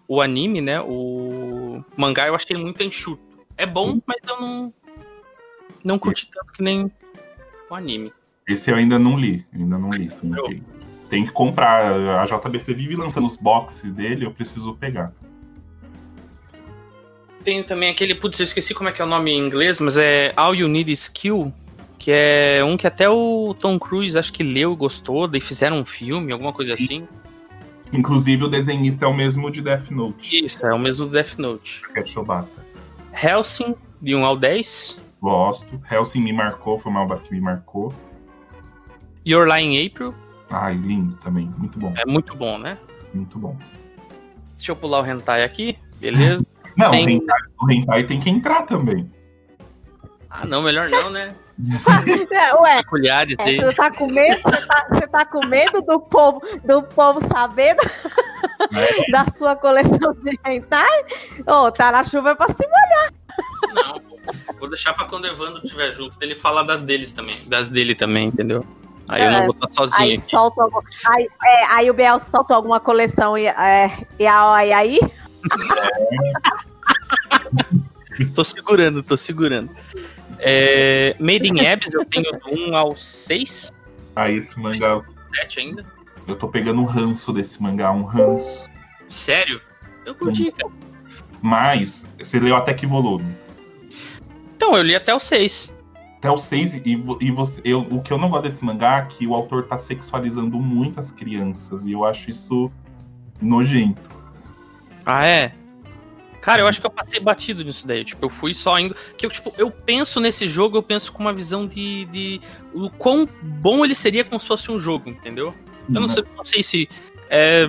[0.07, 0.81] o anime, né?
[0.81, 3.23] O mangá eu achei muito enxuto.
[3.57, 4.73] É bom, mas eu não,
[5.83, 6.91] não curti tanto que nem
[7.69, 8.11] o anime.
[8.47, 10.09] Esse eu ainda não li, ainda não li.
[10.09, 10.63] Tem que,
[11.09, 12.19] tem que comprar.
[12.19, 15.13] A JBC vive lançando os boxes dele, eu preciso pegar.
[17.45, 19.99] Tem também aquele, putz, eu esqueci como é que é o nome em inglês, mas
[19.99, 21.53] é All You Need Is Kill,
[21.99, 25.77] que é um que até o Tom Cruise acho que leu e gostou, daí fizeram
[25.77, 27.07] um filme, alguma coisa assim.
[27.93, 31.37] Inclusive o desenhista é o mesmo de Death Note, Isso, é o mesmo do Death
[31.37, 31.83] Note.
[31.95, 32.65] é Shobata.
[33.13, 34.97] Helsing, de 1 ao 10.
[35.21, 35.79] Gosto.
[35.89, 37.93] Helsing me marcou, foi uma obra que me marcou.
[39.25, 40.13] Your Lie April,
[40.49, 41.51] Ai, lindo também.
[41.57, 42.77] Muito bom, é muito bom, né?
[43.13, 43.57] muito bom.
[44.55, 46.44] Deixa eu pular o hentai aqui, beleza?
[46.77, 49.09] Não, Tem- o, hentai, o hentai tem que entrar também.
[50.29, 51.33] ah, não, melhor não, né?
[52.31, 54.41] É, Ué, Peculiares é, você tá com medo?
[54.41, 60.13] Você tá, você tá com medo do povo, do povo saber da, da sua coleção
[60.21, 61.05] de hentai?
[61.47, 62.69] Ô, tá na chuva é pra cima.
[63.73, 64.17] Não, pô.
[64.59, 67.95] vou deixar pra quando o Evandro estiver junto, dele falar das deles também, das dele
[67.95, 68.65] também, entendeu?
[69.07, 70.21] Aí eu não É, vou estar sozinho Aí aqui.
[70.21, 74.99] solta algum- aí, é, aí o Biel soltou alguma coleção e, é, e aí, aí
[78.33, 79.69] Tô segurando, tô segurando.
[80.39, 83.71] É, Made in Abyss eu tenho do 1 ao 6,
[84.15, 85.01] Aí esse mangá,
[85.35, 85.85] 7 ainda.
[86.27, 88.69] eu tô pegando um ranço desse mangá, um ranço.
[89.09, 89.61] Sério?
[90.05, 90.71] Eu curti, cara.
[91.41, 93.35] Mas, você leu até que volume?
[94.55, 95.75] Então, eu li até o 6.
[96.17, 99.05] Até o 6, e, e você, eu, o que eu não gosto desse mangá é
[99.05, 102.71] que o autor tá sexualizando muito as crianças, e eu acho isso
[103.41, 104.09] nojento.
[105.05, 105.53] Ah, é?
[106.41, 108.05] Cara, eu acho que eu passei batido nisso daí.
[108.05, 108.95] Tipo, eu fui só indo.
[109.17, 112.05] Que eu, tipo, eu penso nesse jogo, eu penso com uma visão de.
[112.05, 112.41] de
[112.73, 115.51] o quão bom ele seria como se fosse um jogo, entendeu?
[115.91, 116.89] Eu não sei, não sei se.
[117.31, 117.67] É,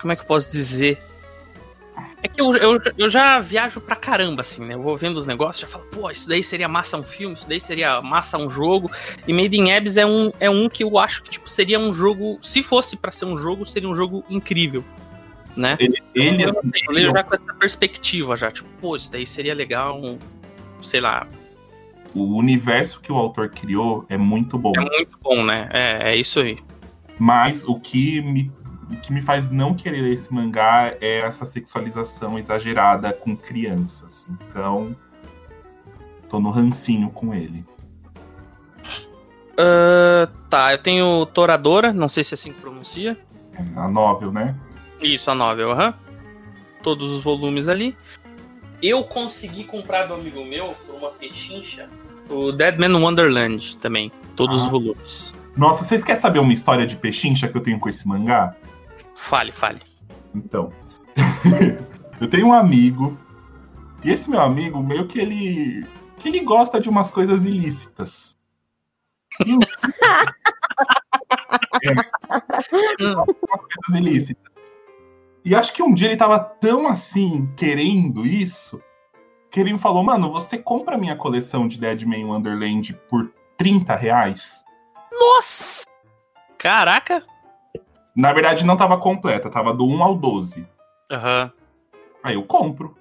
[0.00, 0.98] como é que eu posso dizer?
[2.20, 4.74] É que eu, eu, eu já viajo pra caramba, assim, né?
[4.74, 7.48] Eu vou vendo os negócios, já falo, pô, isso daí seria massa um filme, isso
[7.48, 8.90] daí seria massa um jogo.
[9.26, 11.92] E Made in Abyss é um, é um que eu acho que, tipo, seria um
[11.92, 12.40] jogo.
[12.42, 14.84] Se fosse para ser um jogo, seria um jogo incrível.
[15.58, 15.76] Né?
[15.80, 19.26] Ele, ele, eu, assim, eu leio já com essa perspectiva, já, tipo, pô, isso daí
[19.26, 20.16] seria legal, um,
[20.80, 21.26] sei lá.
[22.14, 24.72] O universo que o autor criou é muito bom.
[24.76, 25.68] É muito bom, né?
[25.72, 26.58] É, é isso aí.
[27.18, 28.52] Mas o que me
[28.90, 34.26] o que me faz não querer esse mangá é essa sexualização exagerada com crianças.
[34.30, 34.96] Então,
[36.30, 37.64] tô no rancinho com ele.
[39.52, 43.18] Uh, tá, eu tenho Toradora, não sei se é assim que pronuncia.
[43.52, 44.54] É, a novel, né?
[45.00, 45.88] Isso, a novel, aham.
[45.88, 45.94] Uhum.
[46.82, 47.94] Todos os volumes ali.
[48.80, 51.88] Eu consegui comprar do amigo meu por uma pechincha
[52.30, 54.12] o Dead Man Wonderland também.
[54.36, 54.64] Todos ah.
[54.64, 55.34] os volumes.
[55.56, 58.54] Nossa, vocês querem saber uma história de pechincha que eu tenho com esse mangá?
[59.16, 59.80] Fale, fale.
[60.34, 60.70] Então,
[62.20, 63.18] eu tenho um amigo,
[64.04, 65.86] e esse meu amigo, meio que ele.
[66.18, 68.38] que ele gosta de umas coisas ilícitas.
[69.44, 69.52] E
[71.84, 71.90] é,
[73.04, 74.47] umas coisas ilícitas.
[75.48, 78.78] E acho que um dia ele tava tão assim, querendo isso,
[79.50, 84.62] que ele me falou, mano, você compra minha coleção de Deadman Wonderland por 30 reais?
[85.10, 85.86] Nossa!
[86.58, 87.24] Caraca!
[88.14, 90.68] Na verdade, não tava completa, tava do 1 ao 12.
[91.10, 91.44] Aham.
[91.44, 91.98] Uhum.
[92.22, 92.94] Aí eu compro.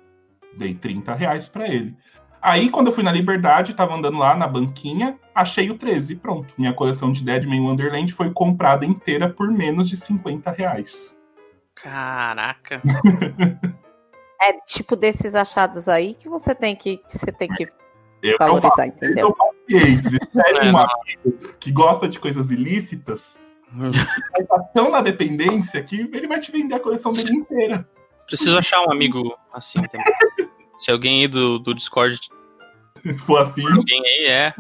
[0.55, 1.97] Dei 30 reais pra ele.
[2.41, 6.15] Aí, quando eu fui na Liberdade, tava andando lá na banquinha, achei o 13.
[6.15, 6.53] Pronto.
[6.57, 11.16] Minha coleção de Deadman Wonderland foi comprada inteira por menos de 50 reais.
[11.81, 12.81] Caraca.
[14.41, 17.67] é tipo desses achados aí que você tem que, que você tem que
[18.21, 19.27] eu valorizar, eu entendeu?
[19.27, 20.09] Eu paciente.
[20.09, 20.17] Se
[20.71, 23.39] um amigo que gosta de coisas ilícitas,
[23.71, 23.91] vai
[24.41, 27.87] estar tão na dependência que ele vai te vender a coleção dele inteira.
[28.25, 30.05] Preciso achar um amigo assim também.
[30.79, 32.19] Se alguém aí do, do Discord
[33.25, 33.65] for assim.
[33.65, 34.53] Alguém aí é.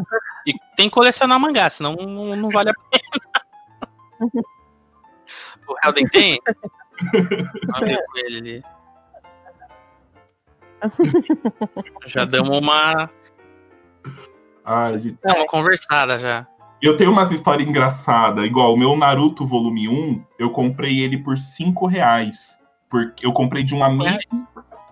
[0.45, 4.31] E tem que colecionar mangá, senão não, não vale a pena.
[5.67, 6.41] o Helden tem?
[6.99, 8.63] Com ele ali.
[12.05, 13.09] Já damos uma.
[14.63, 15.17] Ah, gente...
[15.23, 16.45] Uma conversada já.
[16.81, 21.37] Eu tenho umas histórias engraçadas, igual o meu Naruto volume 1, eu comprei ele por
[21.37, 22.59] 5 reais.
[22.89, 24.19] Porque eu comprei de um amigo.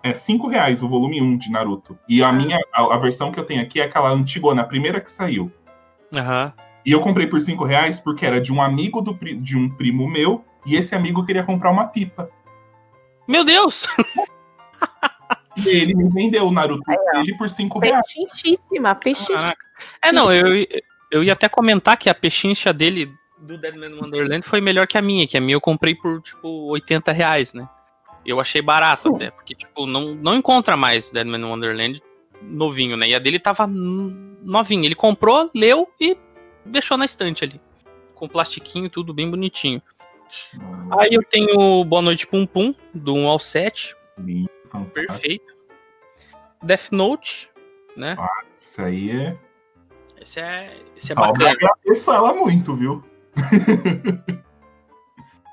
[0.02, 1.98] É 5 reais o volume 1 de Naruto.
[2.08, 5.00] E a minha, a, a, versão que eu tenho aqui é aquela antigona, a primeira
[5.00, 5.52] que saiu.
[6.12, 6.52] Uhum.
[6.84, 10.08] E eu comprei por 5 reais porque era de um amigo do, de um primo
[10.08, 12.30] meu, e esse amigo queria comprar uma pipa.
[13.26, 13.86] Meu Deus!
[15.56, 16.82] E ele me vendeu o Naruto
[17.14, 18.06] Aí, por 5 reais.
[18.06, 19.56] Pechinchíssima, pechinchíssima.
[20.02, 20.66] É, não, eu,
[21.10, 25.02] eu ia até comentar que a pechincha dele do Deadman Wonderland foi melhor que a
[25.02, 27.66] minha, que a minha eu comprei por, tipo, 80 reais, né?
[28.24, 29.14] Eu achei barato Sim.
[29.14, 32.02] até, porque, tipo, não, não encontra mais Deadman Wonderland
[32.42, 33.08] novinho, né?
[33.08, 34.84] E a dele tava novinho.
[34.84, 36.16] Ele comprou, leu e
[36.64, 37.60] deixou na estante ali.
[38.14, 39.80] Com plastiquinho, tudo bem bonitinho.
[40.98, 43.96] Aí eu tenho Boa Noite Pum Pum, do 1 ao 7.
[44.92, 45.54] Perfeito.
[46.62, 47.48] Death Note,
[47.96, 48.16] né?
[48.18, 49.36] Ah, isso aí é
[50.26, 51.44] esse é, esse é bacana.
[51.44, 53.04] Eu agradeço ela muito, viu?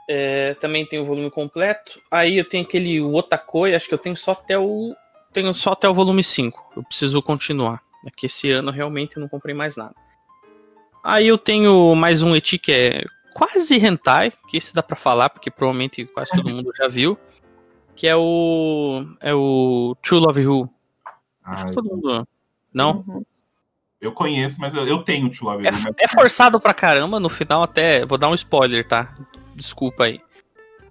[0.10, 2.02] é, também tem o volume completo.
[2.10, 4.96] Aí eu tenho aquele Otakoi, acho que eu tenho só até o.
[5.32, 6.74] Tenho só até o volume 5.
[6.76, 7.84] Eu preciso continuar.
[8.06, 9.96] É que esse ano realmente eu não comprei mais nada.
[11.04, 13.04] Aí eu tenho mais um eti que é
[13.34, 17.18] quase hentai, que esse dá para falar, porque provavelmente quase todo mundo já viu.
[17.96, 19.06] Que é o.
[19.20, 20.70] É o True Love Who.
[21.44, 22.28] Acho que todo mundo.
[22.74, 23.04] Não?
[23.08, 23.24] Uhum.
[24.02, 25.86] Eu conheço, mas eu, eu tenho o Love é, mas...
[25.98, 28.06] é forçado pra caramba, no final até.
[28.06, 29.16] Vou dar um spoiler, tá?
[29.56, 30.20] Desculpa aí.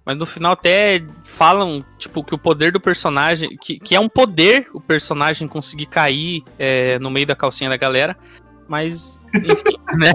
[0.05, 3.55] Mas no final até falam, tipo, que o poder do personagem.
[3.57, 7.77] Que, que é um poder o personagem conseguir cair é, no meio da calcinha da
[7.77, 8.17] galera.
[8.67, 10.13] Mas, enfim, né?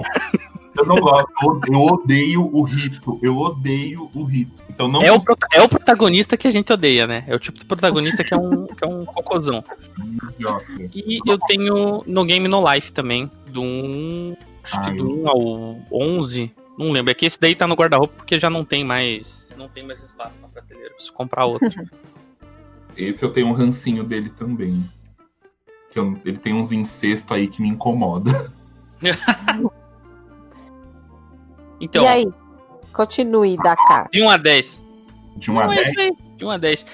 [0.79, 3.19] Eu não gosto, eu odeio o rito.
[3.21, 4.63] Eu odeio o rito.
[4.69, 5.17] Então não é, o,
[5.51, 7.25] é o protagonista que a gente odeia, né?
[7.27, 9.61] É o tipo de protagonista que é um, que é um cocôzão.
[10.95, 15.77] E eu tenho no Game No Life também, do 1, acho que do 1 ao
[15.91, 17.11] 11, não lembro.
[17.11, 20.01] É que esse daí tá no guarda-roupa porque já não tem mais, não tem mais
[20.01, 21.67] espaço na prateleira, preciso comprar outro.
[22.95, 24.83] Esse eu tenho um rancinho dele também.
[25.89, 28.51] Que eu, ele tem uns incestos aí que me incomoda.
[31.79, 32.03] Então.
[32.03, 32.33] E aí?
[32.93, 34.09] Continue, Dakar.
[34.11, 34.81] De 1 a 10.
[35.37, 35.97] De 1 a 10?
[35.97, 36.85] É de 1 a 10.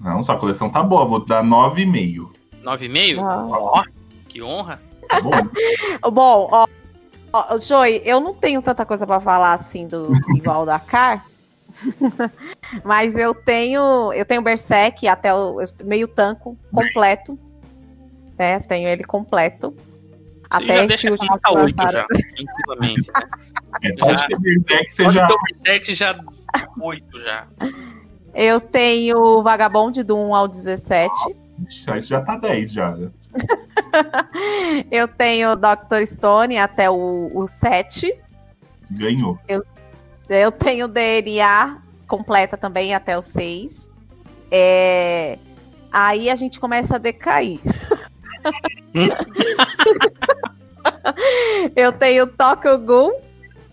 [0.00, 2.30] Não, sua coleção tá boa, vou dar 9,5.
[2.62, 3.18] 9,5?
[3.20, 3.82] Ó,
[4.28, 4.80] que honra.
[5.08, 5.30] Tá bom.
[6.10, 6.66] bom, ó,
[7.32, 11.24] ó, Joy, eu não tenho tanta coisa pra falar assim do igual Dakar.
[12.84, 14.12] Mas eu tenho.
[14.12, 17.38] Eu tenho Berserk até o meio tanco completo.
[18.36, 19.74] É, tenho ele completo.
[20.50, 23.08] Até já deixa último 8 já, tranquilamente.
[23.08, 23.28] Né?
[23.82, 25.28] É, só de ter Berserk você já.
[25.28, 26.18] Berserk já
[26.80, 27.46] 8 já.
[28.34, 31.12] Eu tenho Vagabond do 1 ao 17.
[31.66, 32.92] Isso já tá 10 já.
[32.92, 33.10] Né?
[34.90, 36.06] eu tenho Dr.
[36.06, 38.18] Stone até o, o 7.
[38.90, 39.38] Ganhou.
[39.46, 39.62] Eu,
[40.30, 43.92] eu tenho DNA completa também até o 6.
[44.50, 45.38] É...
[45.92, 47.60] Aí a gente começa a decair.
[51.76, 53.12] eu tenho Tokyo Ghoul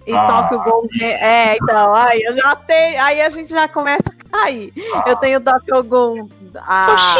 [0.08, 0.90] e ah, Tokyo Ghoul.
[1.02, 3.02] É, então, aí eu já tenho.
[3.02, 4.72] Aí a gente já começa a cair.
[4.94, 5.04] Ah.
[5.08, 6.30] Eu tenho Tokyo Ghoul.
[6.58, 7.16] A,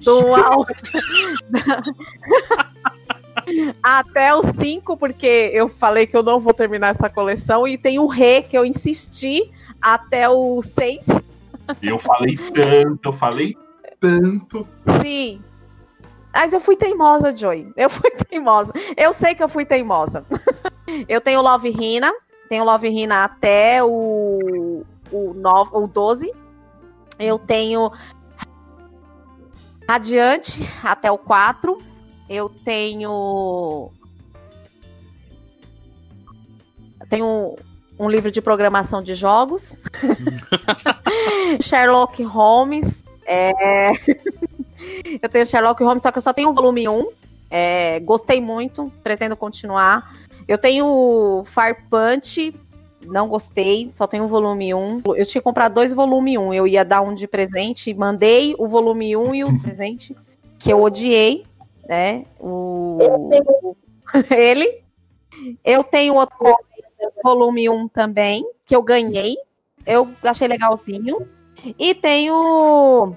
[0.00, 0.72] do alto.
[3.82, 7.66] Até o 5, porque eu falei que eu não vou terminar essa coleção.
[7.66, 9.50] E tem o Rê, que eu insisti
[9.80, 11.06] até o 6.
[11.80, 13.56] Eu falei tanto, eu falei
[14.00, 14.66] tanto.
[15.02, 15.40] Sim.
[16.32, 17.72] Mas eu fui teimosa, Joy.
[17.76, 18.72] Eu fui teimosa.
[18.96, 20.24] Eu sei que eu fui teimosa.
[21.08, 22.12] eu tenho Love Rina.
[22.48, 26.32] Tenho Love Rina até o, o, 9, o 12.
[27.18, 27.90] Eu tenho
[29.88, 31.78] Radiante até o 4.
[32.28, 33.90] Eu tenho.
[37.08, 37.56] Tenho
[37.98, 39.74] um livro de programação de jogos.
[41.60, 43.04] Sherlock Holmes.
[43.26, 43.92] É...
[45.20, 47.10] eu tenho Sherlock Holmes, só que eu só tenho o volume 1.
[47.50, 48.00] É...
[48.00, 50.16] Gostei muito, pretendo continuar.
[50.46, 52.54] Eu tenho Fire Punch,
[53.06, 55.02] não gostei, só tenho o volume 1.
[55.16, 59.16] Eu tinha comprado dois volume 1, eu ia dar um de presente, mandei o volume
[59.16, 60.16] 1 e o presente,
[60.58, 61.44] que eu odiei,
[61.88, 62.24] né?
[62.40, 62.98] O...
[64.30, 64.82] Ele.
[65.64, 66.36] Eu tenho outro
[67.24, 69.36] volume 1 também, que eu ganhei.
[69.84, 71.28] Eu achei legalzinho.
[71.78, 73.16] E tenho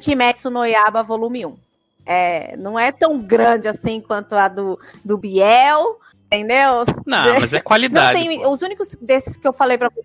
[0.00, 1.56] Kimetsu no Yaba volume 1.
[2.04, 6.84] É, não é tão grande assim quanto a do, do Biel, entendeu?
[7.06, 8.18] Não, mas é qualidade.
[8.18, 10.02] Tenho, os únicos desses que eu falei pra você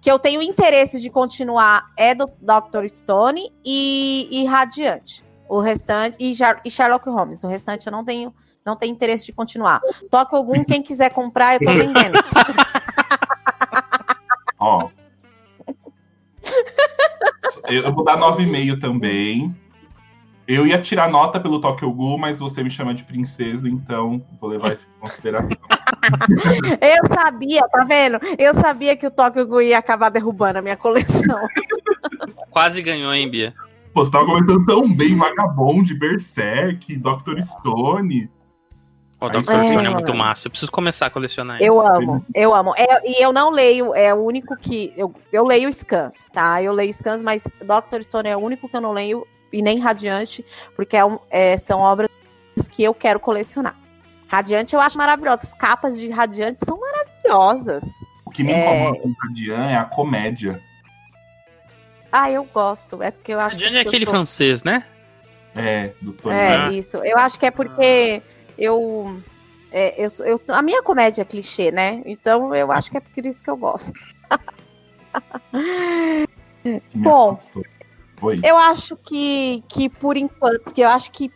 [0.00, 2.86] que eu tenho interesse de continuar é do Dr.
[2.88, 5.22] Stone e, e Radiante.
[5.48, 6.32] O restante, e,
[6.64, 7.44] e Sherlock Holmes.
[7.44, 8.32] O restante eu não tenho,
[8.64, 9.80] não tenho interesse de continuar.
[10.10, 12.18] Toque algum, quem quiser comprar, eu tô vendendo.
[14.58, 14.88] Ó.
[17.68, 19.54] eu vou dar 9,5 também.
[20.46, 24.50] Eu ia tirar nota pelo Tokyo Ghoul, mas você me chama de princesa, então vou
[24.50, 25.50] levar isso em consideração.
[26.80, 28.18] eu sabia, tá vendo?
[28.36, 31.38] Eu sabia que o Tokyo Ghoul ia acabar derrubando a minha coleção.
[32.50, 33.54] Quase ganhou, hein, Bia?
[33.94, 37.40] Pô, você tava comentando tão bem Vagabond, Berserk, Dr.
[37.40, 38.28] Stone.
[39.20, 39.40] O Dr.
[39.40, 40.46] Stone é muito massa.
[40.46, 41.86] Eu preciso começar a colecionar Eu isso.
[41.86, 42.74] amo, eu amo.
[42.76, 44.94] É, e eu não leio, é o único que.
[44.96, 46.62] Eu, eu leio scans, tá?
[46.62, 48.02] Eu leio scans, mas Dr.
[48.02, 50.44] Stone é o único que eu não leio e nem Radiante,
[50.74, 52.08] porque é, é, são obras
[52.70, 53.76] que eu quero colecionar.
[54.26, 55.42] Radiante eu acho maravilhosa.
[55.42, 57.84] As capas de Radiante são maravilhosas.
[58.24, 58.60] O que me é...
[58.60, 60.62] incomoda com Radiante é a comédia.
[62.10, 63.02] Ah, eu gosto.
[63.02, 64.12] É porque eu acho Radiante é aquele tô...
[64.12, 64.84] francês, né?
[65.54, 66.34] É, do Tony.
[66.34, 66.72] É, ah.
[66.72, 66.96] isso.
[66.98, 68.22] Eu acho que é porque
[68.60, 69.20] eu,
[69.72, 70.40] é, eu, eu.
[70.48, 72.02] A minha comédia é clichê, né?
[72.04, 73.98] Então eu acho que é por isso que eu gosto.
[76.94, 77.36] Bom,
[78.22, 78.40] Oi.
[78.44, 81.32] Eu acho que, que por enquanto, que eu acho que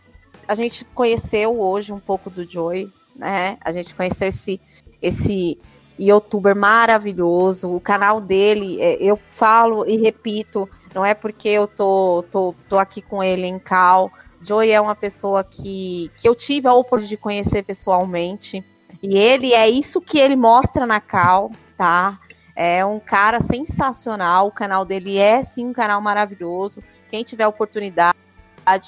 [0.47, 3.57] a gente conheceu hoje um pouco do Joy, né?
[3.61, 4.61] A gente conheceu esse,
[5.01, 5.57] esse
[5.99, 7.73] youtuber maravilhoso.
[7.73, 12.77] O canal dele, é, eu falo e repito, não é porque eu tô, tô, tô
[12.77, 14.11] aqui com ele em Cal.
[14.45, 18.63] Joy é uma pessoa que, que eu tive a oportunidade de conhecer pessoalmente.
[19.01, 22.19] E ele é isso que ele mostra na Cal, tá?
[22.55, 24.47] É um cara sensacional.
[24.47, 26.83] O canal dele é sim um canal maravilhoso.
[27.09, 28.15] Quem tiver oportunidade,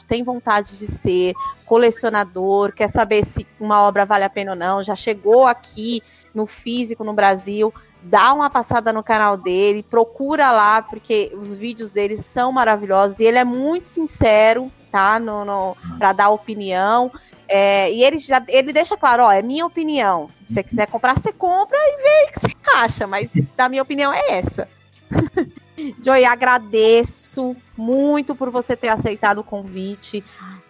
[0.07, 1.33] tem vontade de ser
[1.65, 6.01] colecionador, quer saber se uma obra vale a pena ou não, já chegou aqui
[6.33, 11.91] no físico no Brasil, dá uma passada no canal dele, procura lá, porque os vídeos
[11.91, 15.19] dele são maravilhosos e ele é muito sincero, tá?
[15.19, 17.11] No, no, para dar opinião.
[17.47, 20.29] É, e ele já ele deixa claro, ó, é minha opinião.
[20.45, 23.81] Se você quiser comprar, você compra e vê o que você acha, mas da minha
[23.81, 24.67] opinião é essa.
[26.03, 30.23] Joy, agradeço muito por você ter aceitado o convite.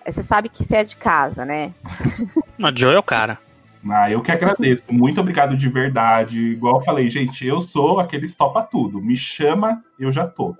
[0.05, 1.73] Você sabe que você é de casa, né?
[2.57, 3.39] Mas Joy é o cara.
[3.89, 4.83] Ah, eu que agradeço.
[4.89, 6.39] Muito obrigado de verdade.
[6.39, 9.01] Igual eu falei, gente, eu sou aquele topa tudo.
[9.01, 10.55] Me chama, eu já tô.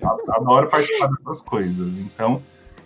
[0.00, 1.98] Eu adoro participar dessas coisas.
[1.98, 2.42] Então,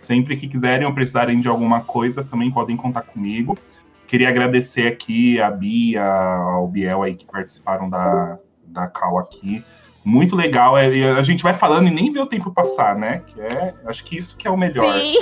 [0.09, 3.55] Sempre que quiserem ou precisarem de alguma coisa, também podem contar comigo.
[4.07, 9.63] Queria agradecer aqui a Bia, ao Biel aí que participaram da, da Cal aqui.
[10.03, 10.75] Muito legal.
[10.75, 13.21] É, a gente vai falando e nem vê o tempo passar, né?
[13.27, 14.97] Que é, acho que isso que é o melhor.
[14.97, 15.13] Sim.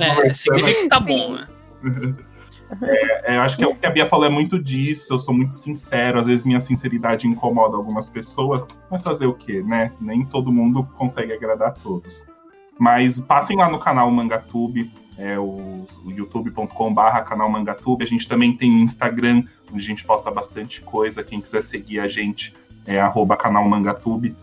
[0.00, 1.46] É, significa que tá bom, né?
[2.82, 5.12] É, é, acho que é o que a Bia falou é muito disso.
[5.12, 6.20] Eu sou muito sincero.
[6.20, 8.66] Às vezes minha sinceridade incomoda algumas pessoas.
[8.88, 9.92] Mas fazer o quê, né?
[10.00, 12.24] Nem todo mundo consegue agradar a todos.
[12.80, 18.02] Mas passem lá no canal Mangatube, é o, o youtube.com/barra canal Mangatube.
[18.02, 21.22] A gente também tem Instagram, onde a gente posta bastante coisa.
[21.22, 22.54] Quem quiser seguir a gente
[22.86, 24.34] é arroba canal Mangatube.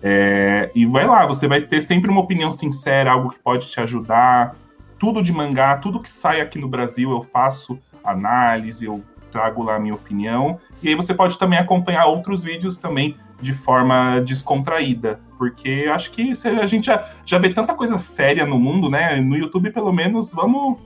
[0.00, 3.80] É, e vai lá, você vai ter sempre uma opinião sincera, algo que pode te
[3.80, 4.54] ajudar
[5.02, 9.02] tudo de mangá, tudo que sai aqui no Brasil eu faço análise, eu
[9.32, 10.60] trago lá a minha opinião.
[10.80, 16.32] E aí você pode também acompanhar outros vídeos também de forma descontraída, porque acho que
[16.60, 19.16] a gente já, já vê tanta coisa séria no mundo, né?
[19.16, 20.78] No YouTube, pelo menos, vamos,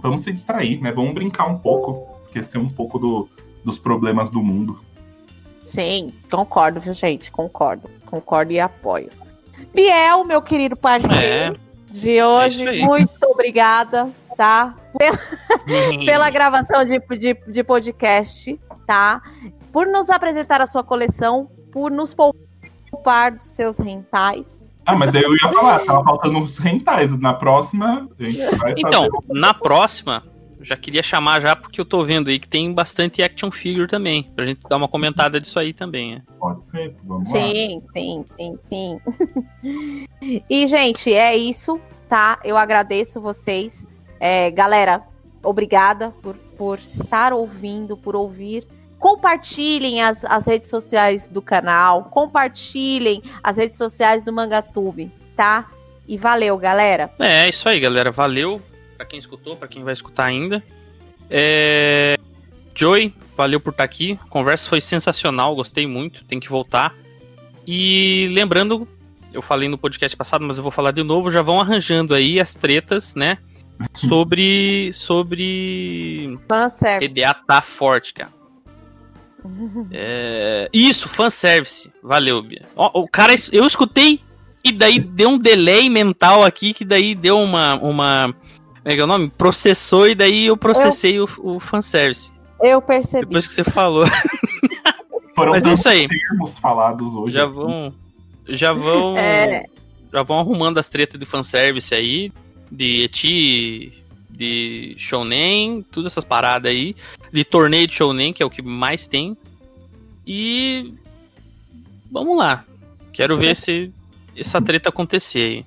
[0.00, 0.92] vamos se distrair, né?
[0.92, 3.28] Vamos brincar um pouco, esquecer um pouco do,
[3.64, 4.78] dos problemas do mundo.
[5.62, 7.30] Sim, concordo, viu, gente?
[7.30, 7.90] Concordo.
[8.06, 9.10] Concordo e apoio.
[9.74, 11.56] Biel, meu querido parceiro.
[11.56, 12.66] É de hoje.
[12.66, 14.74] É Muito obrigada, tá?
[14.96, 15.18] Pela,
[16.04, 19.22] pela gravação de, de, de, podcast, tá?
[19.72, 24.66] Por nos apresentar a sua coleção, por nos poupar dos seus rentais.
[24.84, 27.16] Ah, mas eu ia falar, tava faltando os rentais.
[27.20, 30.24] Na próxima, a gente vai Então, na próxima,
[30.60, 34.24] já queria chamar já, porque eu tô vendo aí que tem bastante action figure também.
[34.34, 36.16] Pra gente dar uma comentada disso aí também.
[36.16, 36.22] Né?
[36.36, 37.46] Pode ser, vamos sim, lá.
[37.46, 40.06] Sim, sim, sim, sim.
[40.50, 42.40] e, gente, é isso, tá?
[42.42, 43.86] Eu agradeço vocês.
[44.18, 45.04] É, galera,
[45.44, 48.66] obrigada por, por estar ouvindo, por ouvir.
[48.98, 55.70] Compartilhem as, as redes sociais do canal, compartilhem as redes sociais do Mangatube, tá?
[56.06, 57.10] E valeu, galera.
[57.18, 58.10] É, é isso aí, galera.
[58.10, 58.60] Valeu
[58.96, 60.62] para quem escutou, para quem vai escutar ainda.
[61.30, 62.16] É...
[62.74, 64.18] Joey, valeu por estar aqui.
[64.24, 66.94] A conversa foi sensacional, gostei muito, tem que voltar.
[67.66, 68.88] E lembrando,
[69.32, 72.40] eu falei no podcast passado, mas eu vou falar de novo, já vão arranjando aí
[72.40, 73.38] as tretas, né?
[73.94, 74.92] Sobre.
[74.92, 76.36] sobre.
[76.48, 77.20] Fanservice.
[77.20, 78.37] EDA tá forte, cara.
[79.92, 80.68] É...
[80.72, 81.90] Isso, fanservice.
[82.02, 82.62] Valeu, Bia.
[82.76, 84.20] Ó, o cara, eu escutei
[84.64, 87.74] e daí deu um delay mental aqui, que daí deu uma.
[87.76, 89.30] uma como é que é o nome?
[89.30, 92.32] Processou e daí eu processei eu, o, o fanservice.
[92.60, 93.26] Eu percebi.
[93.26, 94.04] Depois que você falou.
[95.34, 96.08] Foram Mas é isso aí.
[96.08, 97.34] termos falados hoje.
[97.34, 97.94] Já vão.
[98.48, 99.16] Já vão.
[99.16, 99.64] É.
[100.12, 102.32] Já vão arrumando as tretas de fanservice aí.
[102.70, 104.04] De Eti.
[104.38, 105.82] De Shounen.
[105.90, 106.96] Todas essas paradas aí.
[107.30, 109.36] De torneio de Shounen, que é o que mais tem.
[110.26, 110.94] E.
[112.10, 112.64] Vamos lá.
[113.12, 113.92] Quero ver se
[114.36, 115.66] essa treta acontecer aí.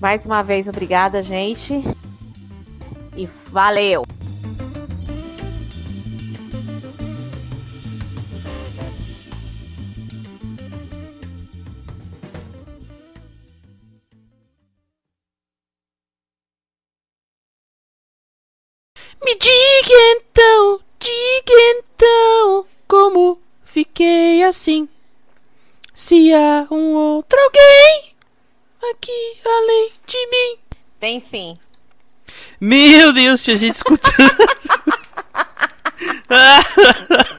[0.00, 1.84] Mais uma vez, obrigada, gente.
[3.14, 4.02] E valeu!
[19.22, 24.88] Me diga então, diga então, como fiquei assim?
[25.94, 28.14] Se há um outro alguém
[28.90, 30.56] aqui além de mim.
[30.98, 31.58] Tem sim.
[32.60, 34.10] Meu Deus, tinha gente escutando.